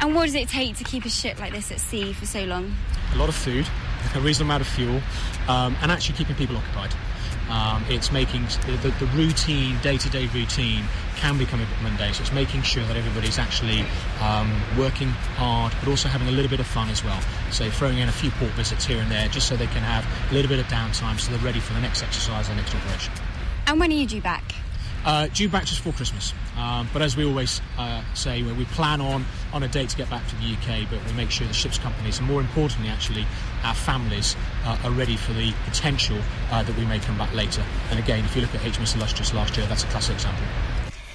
And 0.00 0.14
what 0.14 0.24
does 0.24 0.34
it 0.34 0.48
take 0.48 0.76
to 0.76 0.84
keep 0.84 1.04
a 1.04 1.10
ship 1.10 1.38
like 1.38 1.52
this 1.52 1.70
at 1.70 1.78
sea 1.78 2.14
for 2.14 2.24
so 2.24 2.44
long? 2.44 2.74
A 3.12 3.16
lot 3.16 3.28
of 3.28 3.34
food, 3.34 3.66
a 4.14 4.20
reasonable 4.20 4.50
amount 4.50 4.62
of 4.62 4.68
fuel, 4.68 5.00
um, 5.48 5.76
and 5.82 5.92
actually 5.92 6.16
keeping 6.16 6.36
people 6.36 6.56
occupied. 6.56 6.94
Um, 7.50 7.84
it's 7.88 8.12
making 8.12 8.44
the, 8.66 8.78
the, 8.80 8.90
the 9.04 9.06
routine, 9.06 9.76
day-to-day 9.82 10.28
routine 10.28 10.84
can 11.16 11.36
become 11.36 11.60
a 11.60 11.64
bit 11.64 11.82
mundane. 11.82 12.14
So 12.14 12.22
it's 12.22 12.32
making 12.32 12.62
sure 12.62 12.84
that 12.84 12.96
everybody's 12.96 13.38
actually 13.38 13.84
um, 14.22 14.50
working 14.78 15.08
hard, 15.36 15.74
but 15.80 15.90
also 15.90 16.08
having 16.08 16.28
a 16.28 16.30
little 16.30 16.50
bit 16.50 16.60
of 16.60 16.66
fun 16.66 16.88
as 16.90 17.04
well. 17.04 17.20
So 17.50 17.68
throwing 17.68 17.98
in 17.98 18.08
a 18.08 18.12
few 18.12 18.30
port 18.30 18.52
visits 18.52 18.86
here 18.86 19.00
and 19.00 19.10
there, 19.10 19.28
just 19.28 19.48
so 19.48 19.56
they 19.56 19.66
can 19.66 19.82
have 19.82 20.06
a 20.30 20.34
little 20.34 20.48
bit 20.48 20.60
of 20.60 20.66
downtime, 20.66 21.18
so 21.18 21.32
they're 21.32 21.44
ready 21.44 21.60
for 21.60 21.74
the 21.74 21.80
next 21.80 22.04
exercise 22.04 22.48
or 22.48 22.54
next 22.54 22.74
operation. 22.74 23.12
And 23.66 23.80
when 23.80 23.90
are 23.90 23.96
you 23.96 24.06
due 24.06 24.20
back? 24.20 24.44
Uh, 25.04 25.28
due 25.28 25.48
back 25.48 25.64
just 25.64 25.80
before 25.80 25.94
Christmas. 25.94 26.34
Um, 26.58 26.88
but 26.92 27.00
as 27.00 27.16
we 27.16 27.24
always 27.24 27.62
uh, 27.78 28.02
say, 28.14 28.42
we 28.42 28.64
plan 28.66 29.00
on, 29.00 29.24
on 29.52 29.62
a 29.62 29.68
date 29.68 29.88
to 29.90 29.96
get 29.96 30.10
back 30.10 30.26
to 30.28 30.36
the 30.36 30.52
UK, 30.52 30.90
but 30.90 31.04
we 31.06 31.12
make 31.14 31.30
sure 31.30 31.46
the 31.46 31.54
ship's 31.54 31.78
companies, 31.78 32.18
and 32.18 32.28
more 32.28 32.40
importantly, 32.40 32.90
actually, 32.90 33.26
our 33.64 33.74
families 33.74 34.36
uh, 34.64 34.76
are 34.84 34.90
ready 34.90 35.16
for 35.16 35.32
the 35.32 35.52
potential 35.64 36.18
uh, 36.50 36.62
that 36.62 36.76
we 36.76 36.84
may 36.84 36.98
come 36.98 37.16
back 37.16 37.32
later. 37.34 37.64
And 37.90 37.98
again, 37.98 38.24
if 38.24 38.36
you 38.36 38.42
look 38.42 38.54
at 38.54 38.60
HMS 38.60 38.94
Illustrious 38.94 39.32
last 39.32 39.56
year, 39.56 39.66
that's 39.66 39.84
a 39.84 39.86
classic 39.86 40.16
example. 40.16 40.44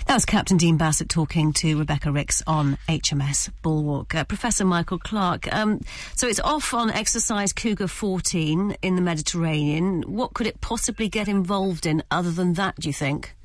That 0.08 0.14
was 0.14 0.26
Captain 0.26 0.58
Dean 0.58 0.78
Bassett 0.78 1.10
talking 1.10 1.52
to 1.54 1.80
Rebecca 1.80 2.12
Ricks 2.12 2.44
on 2.46 2.78
HMS 2.88 3.50
Bulwark. 3.64 4.14
Uh, 4.14 4.24
Professor 4.24 4.64
Michael 4.64 5.00
Clarke, 5.00 5.52
um, 5.52 5.82
so 6.16 6.28
it's 6.28 6.40
off 6.40 6.76
on 6.76 6.92
exercise 6.92 7.54
Cougar 7.54 7.88
14 7.88 8.78
in 8.84 8.96
the 8.96 9.02
Mediterranean. 9.02 10.04
What 10.04 10.36
could 10.36 10.46
it 10.46 10.62
possibly 10.62 11.10
get 11.10 11.28
involved 11.28 11.88
in 11.88 12.04
other 12.12 12.32
than 12.32 12.54
that, 12.54 12.76
do 12.76 12.88
you 12.88 12.94
think? 12.94 13.36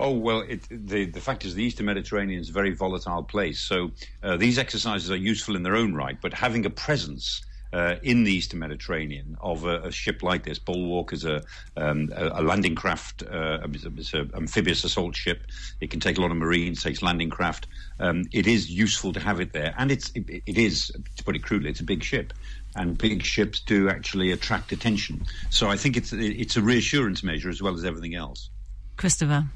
Oh 0.00 0.12
well, 0.12 0.40
it, 0.40 0.66
the 0.70 1.06
the 1.06 1.20
fact 1.20 1.44
is 1.44 1.54
the 1.54 1.64
Eastern 1.64 1.86
Mediterranean 1.86 2.40
is 2.40 2.50
a 2.50 2.52
very 2.52 2.74
volatile 2.74 3.22
place. 3.22 3.60
So 3.60 3.90
uh, 4.22 4.36
these 4.36 4.58
exercises 4.58 5.10
are 5.10 5.16
useful 5.16 5.56
in 5.56 5.62
their 5.62 5.76
own 5.76 5.94
right, 5.94 6.16
but 6.20 6.34
having 6.34 6.66
a 6.66 6.70
presence 6.70 7.42
uh, 7.74 7.96
in 8.04 8.22
the 8.22 8.32
Eastern 8.32 8.60
Mediterranean 8.60 9.36
of 9.40 9.64
a, 9.64 9.80
a, 9.80 9.90
ship 9.90 10.22
like 10.22 10.44
this. 10.44 10.60
Bulwark 10.60 11.12
is 11.12 11.24
a, 11.24 11.42
um, 11.76 12.12
a, 12.14 12.40
a 12.40 12.42
landing 12.42 12.76
craft, 12.76 13.24
uh, 13.24 13.58
it's 13.64 14.14
an 14.14 14.30
amphibious 14.34 14.84
assault 14.84 15.16
ship. 15.16 15.42
It 15.80 15.90
can 15.90 15.98
take 15.98 16.16
a 16.16 16.20
lot 16.20 16.30
of 16.30 16.36
marines, 16.36 16.84
takes 16.84 17.02
landing 17.02 17.30
craft. 17.30 17.66
Um, 17.98 18.26
it 18.32 18.46
is 18.46 18.70
useful 18.70 19.12
to 19.14 19.20
have 19.20 19.40
it 19.40 19.52
there, 19.52 19.74
and 19.76 19.90
it's 19.90 20.12
it, 20.14 20.42
it 20.46 20.56
is 20.56 20.92
to 21.16 21.24
put 21.24 21.34
it 21.34 21.42
crudely, 21.42 21.68
it's 21.68 21.80
a 21.80 21.84
big 21.84 22.04
ship. 22.04 22.32
And 22.76 22.96
big 22.96 23.24
ships 23.24 23.60
do 23.60 23.88
actually 23.88 24.30
attract 24.30 24.72
attention. 24.72 25.26
So 25.50 25.68
I 25.68 25.76
think 25.76 25.96
it's 25.96 26.12
it's 26.12 26.56
a 26.56 26.62
reassurance 26.62 27.22
measure 27.22 27.48
as 27.48 27.60
well 27.60 27.74
as 27.74 27.84
everything 27.84 28.14
else. 28.14 28.50
Christopher. 28.96 29.46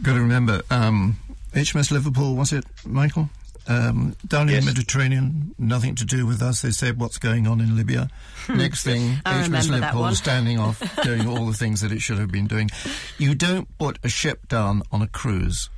Got 0.00 0.14
to 0.14 0.20
remember, 0.20 0.62
um, 0.70 1.16
HMS 1.52 1.90
Liverpool, 1.90 2.34
was 2.34 2.52
it, 2.52 2.64
Michael? 2.84 3.28
Um, 3.68 4.16
down 4.26 4.48
yes. 4.48 4.58
in 4.58 4.64
the 4.64 4.70
Mediterranean, 4.72 5.54
nothing 5.58 5.94
to 5.96 6.04
do 6.04 6.26
with 6.26 6.42
us. 6.42 6.62
They 6.62 6.72
said 6.72 6.98
what's 6.98 7.18
going 7.18 7.46
on 7.46 7.60
in 7.60 7.76
Libya. 7.76 8.08
Hmm. 8.46 8.58
Next 8.58 8.82
thing, 8.82 9.16
HMS 9.24 9.70
Liverpool 9.70 10.12
standing 10.14 10.58
off, 10.58 10.82
doing 11.02 11.28
all 11.28 11.46
the 11.46 11.52
things 11.52 11.80
that 11.82 11.92
it 11.92 12.00
should 12.00 12.18
have 12.18 12.32
been 12.32 12.46
doing. 12.46 12.70
You 13.18 13.34
don't 13.34 13.68
put 13.78 13.98
a 14.02 14.08
ship 14.08 14.48
down 14.48 14.82
on 14.90 15.02
a 15.02 15.06
cruise. 15.06 15.70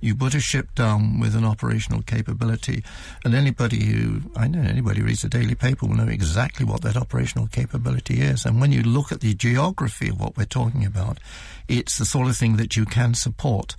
You 0.00 0.14
put 0.14 0.34
a 0.34 0.40
ship 0.40 0.74
down 0.74 1.18
with 1.18 1.34
an 1.34 1.44
operational 1.44 2.02
capability, 2.02 2.84
and 3.24 3.34
anybody 3.34 3.84
who 3.84 4.22
I 4.36 4.46
know 4.46 4.60
anybody 4.60 5.00
who 5.00 5.06
reads 5.06 5.22
the 5.22 5.28
daily 5.28 5.54
paper 5.54 5.86
will 5.86 5.96
know 5.96 6.08
exactly 6.08 6.64
what 6.64 6.82
that 6.82 6.96
operational 6.96 7.48
capability 7.48 8.20
is. 8.20 8.46
And 8.46 8.60
when 8.60 8.70
you 8.70 8.82
look 8.82 9.10
at 9.10 9.20
the 9.20 9.34
geography 9.34 10.08
of 10.08 10.20
what 10.20 10.36
we're 10.36 10.44
talking 10.44 10.84
about, 10.84 11.18
it's 11.66 11.98
the 11.98 12.04
sort 12.04 12.28
of 12.28 12.36
thing 12.36 12.56
that 12.56 12.76
you 12.76 12.84
can 12.84 13.14
support, 13.14 13.74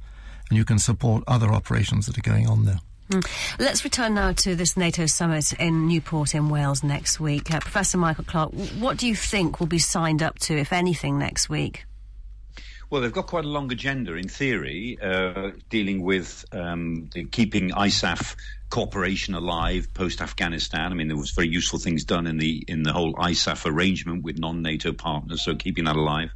and 0.49 0.57
you 0.57 0.65
can 0.65 0.79
support 0.79 1.23
other 1.27 1.53
operations 1.53 2.05
that 2.07 2.17
are 2.17 2.29
going 2.29 2.47
on 2.47 2.65
there. 2.65 2.79
Mm. 3.09 3.25
Let's 3.57 3.83
return 3.83 4.13
now 4.13 4.33
to 4.33 4.55
this 4.55 4.77
NATO 4.77 5.07
summit 5.07 5.53
in 5.53 5.87
Newport 5.87 6.35
in 6.35 6.49
Wales 6.49 6.83
next 6.83 7.19
week. 7.19 7.51
Uh, 7.51 7.59
Professor 7.59 7.97
Michael 7.97 8.23
Clarke, 8.23 8.51
what 8.77 8.97
do 8.97 9.07
you 9.07 9.15
think 9.15 9.59
will 9.59 9.67
be 9.67 9.79
signed 9.79 10.21
up 10.21 10.37
to, 10.39 10.55
if 10.55 10.71
anything, 10.71 11.17
next 11.17 11.49
week? 11.49 11.85
Well, 12.89 13.01
they've 13.01 13.11
got 13.11 13.27
quite 13.27 13.45
a 13.45 13.49
long 13.49 13.71
agenda 13.71 14.15
in 14.15 14.27
theory, 14.27 14.97
uh, 15.01 15.51
dealing 15.69 16.01
with 16.01 16.45
um, 16.51 17.09
keeping 17.31 17.69
ISAF 17.69 18.35
cooperation 18.69 19.33
alive 19.33 19.91
post 19.93 20.21
Afghanistan. 20.21 20.91
I 20.91 20.95
mean, 20.95 21.07
there 21.07 21.17
was 21.17 21.31
very 21.31 21.47
useful 21.47 21.79
things 21.79 22.03
done 22.05 22.27
in 22.27 22.37
the 22.37 22.63
in 22.67 22.83
the 22.83 22.93
whole 22.93 23.13
ISAF 23.15 23.65
arrangement 23.65 24.23
with 24.23 24.37
non-NATO 24.37 24.93
partners, 24.93 25.43
so 25.43 25.55
keeping 25.55 25.85
that 25.85 25.95
alive. 25.95 26.31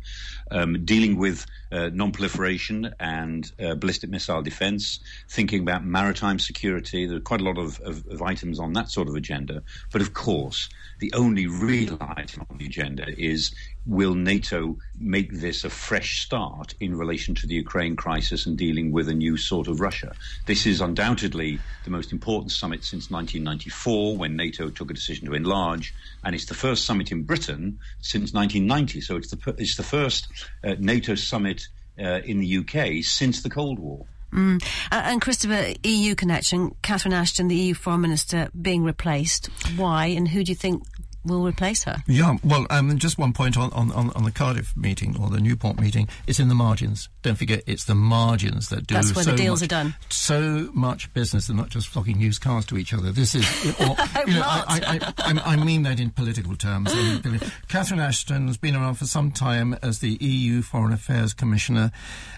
Um, 0.52 0.84
dealing 0.86 1.18
with 1.18 1.46
uh, 1.72 1.90
non-proliferation 1.92 2.94
and 3.00 3.50
uh, 3.60 3.76
ballistic 3.76 4.10
missile 4.10 4.42
defense, 4.42 5.00
thinking 5.30 5.62
about 5.62 5.84
maritime 5.86 6.38
security. 6.38 7.08
There 7.08 7.18
are 7.18 7.22
quite 7.22 7.42
a 7.42 7.46
lot 7.46 7.58
of, 7.58 7.80
of, 7.80 8.06
of, 8.08 8.22
items 8.22 8.60
on 8.60 8.74
that 8.74 8.92
sort 8.92 9.08
of 9.08 9.16
agenda. 9.16 9.64
But 9.92 10.02
of 10.02 10.14
course, 10.14 10.70
the 11.00 11.12
only 11.14 11.48
real 11.48 11.98
item 12.00 12.46
on 12.50 12.58
the 12.58 12.66
agenda 12.66 13.06
is 13.18 13.56
will 13.86 14.14
NATO 14.14 14.78
make 15.00 15.32
this 15.34 15.64
a 15.64 15.70
fresh 15.70 16.24
start 16.24 16.76
in 16.80 16.96
relation 16.96 17.36
to 17.36 17.48
the 17.48 17.56
Ukraine 17.56 17.96
crisis 17.96 18.46
and 18.46 18.58
dealing 18.58 18.92
with 18.92 19.10
a 19.10 19.14
new 19.14 19.38
sort 19.38 19.68
of 19.68 19.80
Russia? 19.80 20.14
This 20.46 20.66
is 20.66 20.82
undoubtedly 20.82 21.60
the 21.84 21.90
most 21.90 22.12
important 22.12 22.23
summit 22.50 22.84
since 22.84 23.12
1994 23.12 24.18
when 24.18 24.36
NATO 24.36 24.70
took 24.70 24.92
a 24.92 24.94
decision 24.94 25.28
to 25.28 25.34
enlarge, 25.34 25.94
and 26.24 26.36
it's 26.36 26.46
the 26.46 26.54
first 26.54 26.86
summit 26.86 27.12
in 27.12 27.24
Britain 27.24 27.80
since 28.02 28.34
1990. 28.34 29.02
So 29.02 29.18
it's 29.18 29.32
the, 29.32 29.56
it's 29.58 29.76
the 29.76 29.84
first 29.84 30.28
uh, 30.64 30.76
NATO 30.80 31.16
summit 31.16 31.68
uh, 32.00 32.22
in 32.26 32.40
the 32.40 32.58
UK 32.58 33.04
since 33.04 33.42
the 33.42 33.50
Cold 33.50 33.80
War. 33.80 34.06
Mm. 34.34 34.64
Uh, 34.92 35.02
and 35.06 35.22
Christopher, 35.22 35.74
EU 35.84 36.16
connection, 36.16 36.76
Catherine 36.82 37.14
Ashton, 37.14 37.48
the 37.48 37.56
EU 37.56 37.74
Foreign 37.74 38.02
Minister, 38.02 38.50
being 38.60 38.84
replaced. 38.84 39.48
Why 39.76 40.08
and 40.08 40.28
who 40.28 40.44
do 40.44 40.52
you 40.52 40.56
think 40.56 40.84
will 41.26 41.46
replace 41.46 41.84
her. 41.84 41.98
Yeah, 42.08 42.38
well, 42.44 42.66
um, 42.70 42.98
just 42.98 43.18
one 43.18 43.34
point 43.34 43.58
on, 43.58 43.72
on, 43.74 43.92
on, 43.92 44.24
the 44.24 44.32
Cardiff 44.32 44.76
meeting 44.76 45.16
or 45.20 45.30
the 45.30 45.40
Newport 45.40 45.80
meeting. 45.80 46.08
It's 46.28 46.40
in 46.40 46.50
the 46.50 46.56
margins. 46.56 47.10
Don't 47.22 47.38
forget, 47.38 47.64
it's 47.66 47.86
the 47.86 47.96
margins 47.96 48.70
that 48.70 48.88
do. 48.88 48.96
That's 48.96 49.16
where 49.16 49.24
so 49.24 49.32
the 49.32 49.38
deals 49.38 49.62
much, 49.62 49.66
are 49.66 49.70
done. 49.70 49.96
So 50.10 50.70
much 50.74 51.14
business. 51.14 51.48
They're 51.48 51.56
not 51.56 51.70
just 51.70 51.88
flocking 51.88 52.20
used 52.20 52.42
cars 52.42 52.66
to 52.68 52.78
each 52.78 52.94
other. 52.94 53.12
This 53.12 53.36
is, 53.36 53.46
or, 53.80 53.86
know, 53.88 53.96
I, 54.44 55.14
I, 55.18 55.34
I, 55.34 55.54
I, 55.54 55.56
mean 55.64 55.84
that 55.84 56.00
in 56.00 56.10
political 56.10 56.56
terms. 56.56 56.94
Catherine 57.68 58.00
Ashton 58.00 58.48
has 58.48 58.58
been 58.58 58.76
around 58.76 58.96
for 58.96 59.06
some 59.06 59.32
time 59.32 59.76
as 59.82 60.00
the 60.00 60.18
EU 60.20 60.62
Foreign 60.62 60.94
Affairs 60.94 61.34
Commissioner. 61.34 61.92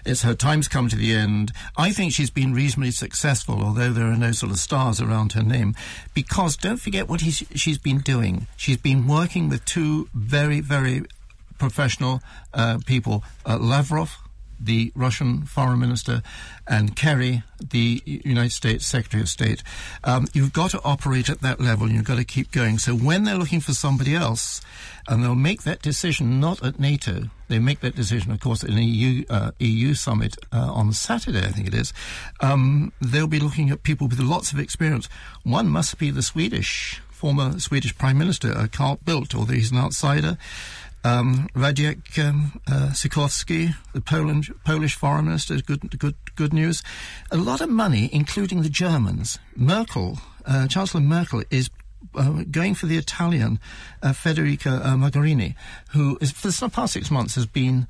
It's 0.04 0.22
her 0.22 0.34
time's 0.34 0.68
come 0.68 0.88
to 0.88 0.96
the 0.96 1.14
end. 1.14 1.52
I 1.76 1.90
think 1.90 2.12
she's 2.12 2.30
been 2.30 2.54
reasonably 2.54 2.92
successful, 2.92 3.62
although 3.62 3.92
there 3.92 4.06
are 4.06 4.16
no 4.16 4.32
sort 4.32 4.52
of 4.52 4.58
stars 4.58 5.00
around 5.00 5.32
her 5.32 5.42
name, 5.42 5.74
because 6.14 6.56
don't 6.56 6.80
forget 6.80 7.08
what 7.08 7.20
she's 7.20 7.78
been 7.78 7.98
doing. 7.98 8.46
She's 8.56 8.75
He's 8.76 8.82
been 8.82 9.06
working 9.06 9.48
with 9.48 9.64
two 9.64 10.06
very, 10.12 10.60
very 10.60 11.04
professional 11.56 12.20
uh, 12.52 12.76
people, 12.84 13.24
uh, 13.46 13.56
Lavrov, 13.56 14.18
the 14.60 14.92
Russian 14.94 15.46
foreign 15.46 15.80
minister, 15.80 16.22
and 16.68 16.94
Kerry, 16.94 17.42
the 17.58 18.02
United 18.04 18.52
States 18.52 18.84
Secretary 18.84 19.22
of 19.22 19.30
State. 19.30 19.62
Um, 20.04 20.26
you've 20.34 20.52
got 20.52 20.72
to 20.72 20.82
operate 20.84 21.30
at 21.30 21.40
that 21.40 21.58
level. 21.58 21.86
and 21.86 21.94
You've 21.94 22.04
got 22.04 22.18
to 22.18 22.24
keep 22.24 22.52
going. 22.52 22.76
So 22.76 22.94
when 22.94 23.24
they're 23.24 23.38
looking 23.38 23.60
for 23.60 23.72
somebody 23.72 24.14
else, 24.14 24.60
and 25.08 25.24
they'll 25.24 25.34
make 25.34 25.62
that 25.62 25.80
decision 25.80 26.38
not 26.38 26.62
at 26.62 26.78
NATO, 26.78 27.30
they 27.48 27.58
make 27.58 27.80
that 27.80 27.96
decision, 27.96 28.30
of 28.30 28.40
course, 28.40 28.62
in 28.62 28.74
an 28.74 28.82
EU, 28.82 29.24
uh, 29.30 29.52
EU 29.58 29.94
summit 29.94 30.36
uh, 30.52 30.70
on 30.70 30.92
Saturday, 30.92 31.46
I 31.46 31.50
think 31.50 31.66
it 31.66 31.74
is. 31.74 31.94
Um, 32.40 32.92
they'll 33.00 33.26
be 33.26 33.40
looking 33.40 33.70
at 33.70 33.84
people 33.84 34.06
with 34.06 34.20
lots 34.20 34.52
of 34.52 34.58
experience. 34.58 35.08
One 35.44 35.66
must 35.68 35.96
be 35.96 36.10
the 36.10 36.22
Swedish 36.22 37.00
former 37.16 37.58
Swedish 37.58 37.96
Prime 37.96 38.18
Minister, 38.18 38.52
uh, 38.52 38.66
Carl 38.70 38.98
Bildt, 39.04 39.34
although 39.34 39.54
he's 39.54 39.72
an 39.72 39.78
outsider. 39.78 40.36
Um, 41.02 41.48
Radek 41.54 42.18
um, 42.18 42.60
uh, 42.66 42.90
Sikorski, 42.92 43.74
the 43.94 44.00
Poland, 44.00 44.52
Polish 44.64 44.96
foreign 44.96 45.26
minister, 45.26 45.56
good, 45.62 45.98
good, 45.98 46.16
good 46.34 46.52
news. 46.52 46.82
A 47.30 47.36
lot 47.36 47.60
of 47.60 47.70
money, 47.70 48.10
including 48.12 48.62
the 48.62 48.68
Germans. 48.68 49.38
Merkel, 49.54 50.18
uh, 50.44 50.66
Chancellor 50.66 51.00
Merkel, 51.00 51.44
is 51.50 51.70
uh, 52.14 52.44
going 52.50 52.74
for 52.74 52.86
the 52.86 52.98
Italian 52.98 53.60
uh, 54.02 54.08
Federica 54.08 54.84
uh, 54.84 54.94
Mogherini, 54.94 55.54
who 55.90 56.18
is, 56.20 56.32
for 56.32 56.48
the 56.48 56.68
past 56.68 56.92
six 56.92 57.10
months 57.10 57.34
has 57.34 57.46
been 57.46 57.86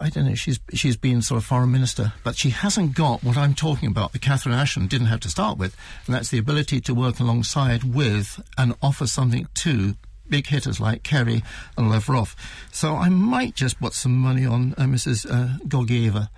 I 0.00 0.10
don't 0.10 0.26
know. 0.26 0.34
She's 0.34 0.60
she's 0.74 0.96
been 0.96 1.22
sort 1.22 1.38
of 1.38 1.44
foreign 1.46 1.72
minister, 1.72 2.12
but 2.22 2.36
she 2.36 2.50
hasn't 2.50 2.94
got 2.94 3.24
what 3.24 3.36
I'm 3.36 3.54
talking 3.54 3.88
about. 3.88 4.12
The 4.12 4.18
Catherine 4.18 4.54
Ashton 4.54 4.88
didn't 4.88 5.06
have 5.06 5.20
to 5.20 5.30
start 5.30 5.56
with, 5.56 5.74
and 6.06 6.14
that's 6.14 6.28
the 6.28 6.38
ability 6.38 6.80
to 6.82 6.94
work 6.94 7.18
alongside 7.18 7.82
with 7.82 8.42
and 8.58 8.74
offer 8.82 9.06
something 9.06 9.48
to 9.54 9.94
big 10.28 10.48
hitters 10.48 10.80
like 10.80 11.02
Kerry 11.02 11.42
and 11.78 11.88
Lavrov. 11.88 12.36
So 12.72 12.96
I 12.96 13.08
might 13.08 13.54
just 13.54 13.80
put 13.80 13.94
some 13.94 14.16
money 14.16 14.44
on 14.44 14.74
uh, 14.76 14.82
Mrs. 14.82 15.24
Uh, 15.30 15.58
Georgieva 15.66 16.28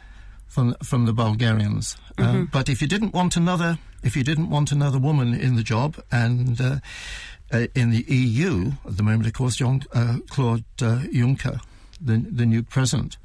from 0.46 0.74
from 0.84 1.06
the 1.06 1.12
Bulgarians. 1.12 1.96
Uh, 2.16 2.22
mm-hmm. 2.22 2.44
but 2.52 2.68
if 2.68 2.80
you 2.80 2.86
didn't 2.86 3.12
want 3.12 3.36
another, 3.36 3.78
if 4.04 4.16
you 4.16 4.22
didn't 4.22 4.50
want 4.50 4.70
another 4.70 4.98
woman 4.98 5.34
in 5.34 5.56
the 5.56 5.64
job, 5.64 6.00
and 6.12 6.60
uh, 6.60 6.76
uh, 7.52 7.66
in 7.74 7.90
the 7.90 8.04
EU 8.08 8.72
at 8.86 8.96
the 8.96 9.02
moment, 9.02 9.26
of 9.26 9.32
course, 9.32 9.56
Jean, 9.56 9.82
uh, 9.92 10.18
Claude 10.28 10.64
Juncker, 10.76 11.60
the 12.00 12.16
the 12.16 12.46
new 12.46 12.62
president 12.62 13.16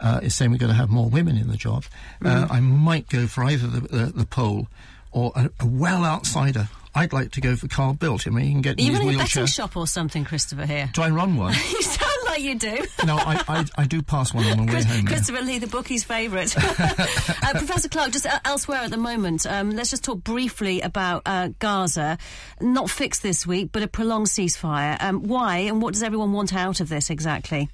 uh, 0.00 0.20
is 0.22 0.34
saying 0.34 0.50
we're 0.50 0.58
going 0.58 0.72
to 0.72 0.76
have 0.76 0.90
more 0.90 1.08
women 1.08 1.36
in 1.36 1.48
the 1.48 1.56
job, 1.56 1.84
mm. 2.20 2.50
I 2.50 2.60
might 2.60 3.08
go 3.08 3.26
for 3.26 3.44
either 3.44 3.66
the, 3.66 3.80
the, 3.80 4.04
the 4.06 4.26
pole 4.26 4.68
or 5.12 5.32
a, 5.34 5.50
a, 5.60 5.66
well 5.66 6.04
outsider. 6.04 6.68
I'd 6.94 7.12
like 7.12 7.32
to 7.32 7.40
go 7.40 7.56
for 7.56 7.68
Carl 7.68 7.94
Bildt. 7.94 8.26
I 8.26 8.30
mean, 8.30 8.46
you 8.46 8.52
can 8.52 8.62
get 8.62 8.78
you 8.78 8.94
a 8.96 9.16
betting 9.18 9.46
shop 9.46 9.76
or 9.76 9.86
something, 9.86 10.24
Christopher? 10.24 10.64
Here, 10.64 10.90
do 10.94 11.02
I 11.02 11.10
run 11.10 11.36
one? 11.36 11.52
you 11.70 11.82
sound 11.82 12.10
like 12.24 12.40
you 12.40 12.58
do. 12.58 12.86
no, 13.04 13.16
I, 13.16 13.42
I, 13.48 13.64
I, 13.76 13.84
do 13.84 14.00
pass 14.00 14.32
one 14.32 14.46
on 14.46 14.64
my 14.64 14.74
way 14.74 14.82
home. 14.82 15.04
Christopher 15.04 15.42
Lee, 15.42 15.58
the 15.58 15.66
bookie's 15.66 16.04
favourite. 16.04 16.56
uh, 16.58 17.52
Professor 17.52 17.90
Clarke, 17.90 18.12
just 18.12 18.24
uh, 18.24 18.40
elsewhere 18.46 18.78
at 18.78 18.90
the 18.90 18.96
moment, 18.96 19.46
um, 19.46 19.72
let's 19.72 19.90
just 19.90 20.04
talk 20.04 20.24
briefly 20.24 20.80
about 20.80 21.22
uh, 21.26 21.50
Gaza. 21.58 22.16
Not 22.62 22.88
fixed 22.88 23.22
this 23.22 23.46
week, 23.46 23.70
but 23.72 23.82
a 23.82 23.88
prolonged 23.88 24.28
ceasefire. 24.28 24.96
Um, 25.02 25.22
why, 25.24 25.58
and 25.58 25.82
what 25.82 25.92
does 25.92 26.02
everyone 26.02 26.32
want 26.32 26.54
out 26.54 26.80
of 26.80 26.88
this 26.88 27.10
exactly? 27.10 27.68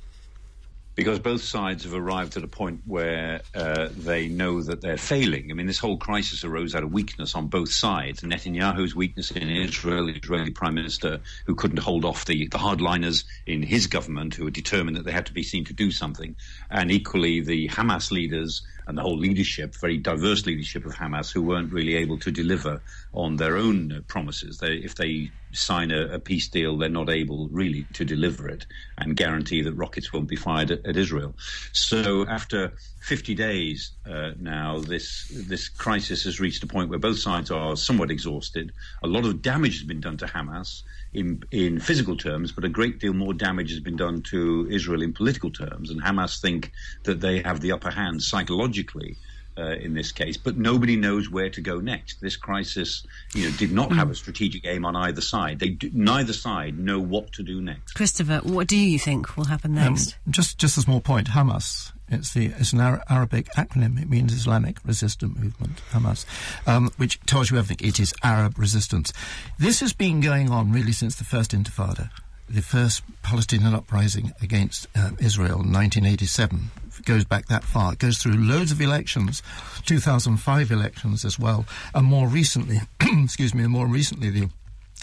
Because 0.94 1.18
both 1.18 1.42
sides 1.42 1.84
have 1.84 1.94
arrived 1.94 2.36
at 2.36 2.44
a 2.44 2.48
point 2.48 2.80
where 2.84 3.40
uh, 3.54 3.88
they 3.96 4.28
know 4.28 4.62
that 4.62 4.82
they're 4.82 4.98
failing. 4.98 5.50
I 5.50 5.54
mean, 5.54 5.66
this 5.66 5.78
whole 5.78 5.96
crisis 5.96 6.44
arose 6.44 6.74
out 6.74 6.82
of 6.82 6.92
weakness 6.92 7.34
on 7.34 7.46
both 7.48 7.70
sides. 7.70 8.20
Netanyahu's 8.20 8.94
weakness 8.94 9.30
in 9.30 9.48
Israel, 9.48 10.06
the 10.06 10.12
Israeli 10.12 10.50
prime 10.50 10.74
minister, 10.74 11.20
who 11.46 11.54
couldn't 11.54 11.78
hold 11.78 12.04
off 12.04 12.26
the, 12.26 12.46
the 12.48 12.58
hardliners 12.58 13.24
in 13.46 13.62
his 13.62 13.86
government, 13.86 14.34
who 14.34 14.44
were 14.44 14.50
determined 14.50 14.96
that 14.96 15.04
they 15.04 15.12
had 15.12 15.26
to 15.26 15.32
be 15.32 15.42
seen 15.42 15.64
to 15.64 15.72
do 15.72 15.90
something, 15.90 16.36
and 16.70 16.90
equally 16.90 17.40
the 17.40 17.68
Hamas 17.68 18.10
leaders 18.10 18.62
and 18.86 18.98
the 18.98 19.02
whole 19.02 19.18
leadership, 19.18 19.74
very 19.80 19.96
diverse 19.96 20.44
leadership 20.44 20.84
of 20.84 20.94
Hamas, 20.94 21.32
who 21.32 21.42
weren't 21.42 21.72
really 21.72 21.94
able 21.94 22.18
to 22.18 22.30
deliver 22.30 22.82
on 23.14 23.36
their 23.36 23.56
own 23.56 24.04
promises. 24.08 24.58
They, 24.58 24.74
if 24.74 24.94
they 24.96 25.32
sign 25.52 25.90
a, 25.90 26.14
a, 26.14 26.18
peace 26.18 26.48
deal, 26.48 26.76
they're 26.76 26.88
not 26.88 27.10
able 27.10 27.48
really 27.48 27.86
to 27.92 28.04
deliver 28.04 28.48
it 28.48 28.66
and 28.98 29.16
guarantee 29.16 29.62
that 29.62 29.74
rockets 29.74 30.12
won't 30.12 30.28
be 30.28 30.36
fired 30.36 30.70
at, 30.70 30.84
at 30.86 30.96
Israel. 30.96 31.34
So 31.72 32.26
after 32.26 32.72
50 33.02 33.34
days 33.34 33.92
uh, 34.06 34.32
now, 34.38 34.80
this 34.80 35.30
this 35.34 35.68
crisis 35.68 36.24
has 36.24 36.40
reached 36.40 36.62
a 36.62 36.66
point 36.66 36.90
where 36.90 36.98
both 36.98 37.18
sides 37.18 37.50
are 37.50 37.76
somewhat 37.76 38.10
exhausted. 38.10 38.72
A 39.02 39.06
lot 39.06 39.24
of 39.24 39.42
damage 39.42 39.78
has 39.78 39.86
been 39.86 40.00
done 40.00 40.16
to 40.18 40.26
Hamas 40.26 40.82
in 41.12 41.42
in 41.50 41.80
physical 41.80 42.16
terms, 42.16 42.52
but 42.52 42.64
a 42.64 42.68
great 42.68 43.00
deal 43.00 43.12
more 43.12 43.34
damage 43.34 43.70
has 43.70 43.80
been 43.80 43.96
done 43.96 44.22
to 44.22 44.68
Israel 44.70 45.02
in 45.02 45.12
political 45.12 45.50
terms. 45.50 45.90
And 45.90 46.02
Hamas 46.02 46.40
think 46.40 46.72
that 47.04 47.20
they 47.20 47.42
have 47.42 47.60
the 47.60 47.72
upper 47.72 47.90
hand 47.90 48.22
psychologically 48.22 49.16
uh, 49.58 49.76
in 49.80 49.94
this 49.94 50.12
case, 50.12 50.36
but 50.36 50.56
nobody 50.56 50.96
knows 50.96 51.30
where 51.30 51.50
to 51.50 51.60
go 51.60 51.80
next. 51.80 52.20
This 52.20 52.36
crisis, 52.36 53.06
you 53.34 53.48
know, 53.48 53.56
did 53.56 53.72
not 53.72 53.92
have 53.92 54.10
a 54.10 54.14
strategic 54.14 54.66
aim 54.66 54.84
on 54.84 54.96
either 54.96 55.20
side. 55.20 55.58
They 55.58 55.70
do, 55.70 55.90
neither 55.92 56.32
side 56.32 56.78
know 56.78 57.00
what 57.00 57.32
to 57.32 57.42
do 57.42 57.60
next. 57.60 57.92
Christopher, 57.92 58.40
what 58.42 58.66
do 58.66 58.76
you 58.76 58.98
think 58.98 59.36
will 59.36 59.44
happen 59.44 59.76
um, 59.78 59.84
next? 59.84 60.14
Um, 60.26 60.32
just, 60.32 60.58
just 60.58 60.78
a 60.78 60.82
small 60.82 61.00
point. 61.00 61.28
Hamas. 61.28 61.92
It's 62.08 62.34
the 62.34 62.52
it's 62.58 62.74
an 62.74 62.80
Arabic 63.08 63.46
acronym. 63.56 64.00
It 64.00 64.10
means 64.10 64.34
Islamic 64.34 64.76
Resistance 64.84 65.34
Movement, 65.38 65.80
Hamas, 65.92 66.26
um, 66.66 66.90
which 66.98 67.18
tells 67.20 67.50
you 67.50 67.56
everything. 67.56 67.88
It 67.88 67.98
is 67.98 68.12
Arab 68.22 68.58
resistance. 68.58 69.14
This 69.58 69.80
has 69.80 69.94
been 69.94 70.20
going 70.20 70.50
on 70.50 70.72
really 70.72 70.92
since 70.92 71.16
the 71.16 71.24
first 71.24 71.52
Intifada 71.52 72.10
the 72.52 72.62
first 72.62 73.02
Palestinian 73.22 73.74
uprising 73.74 74.32
against 74.42 74.86
uh, 74.94 75.10
Israel 75.18 75.60
in 75.60 75.72
1987 75.72 76.70
goes 77.04 77.24
back 77.24 77.46
that 77.46 77.64
far. 77.64 77.94
It 77.94 77.98
goes 77.98 78.18
through 78.18 78.34
loads 78.34 78.70
of 78.70 78.80
elections, 78.80 79.42
2005 79.86 80.70
elections 80.70 81.24
as 81.24 81.38
well, 81.38 81.64
and 81.94 82.06
more 82.06 82.28
recently, 82.28 82.80
excuse 83.00 83.54
me, 83.54 83.66
more 83.66 83.86
recently 83.86 84.30
the 84.30 84.50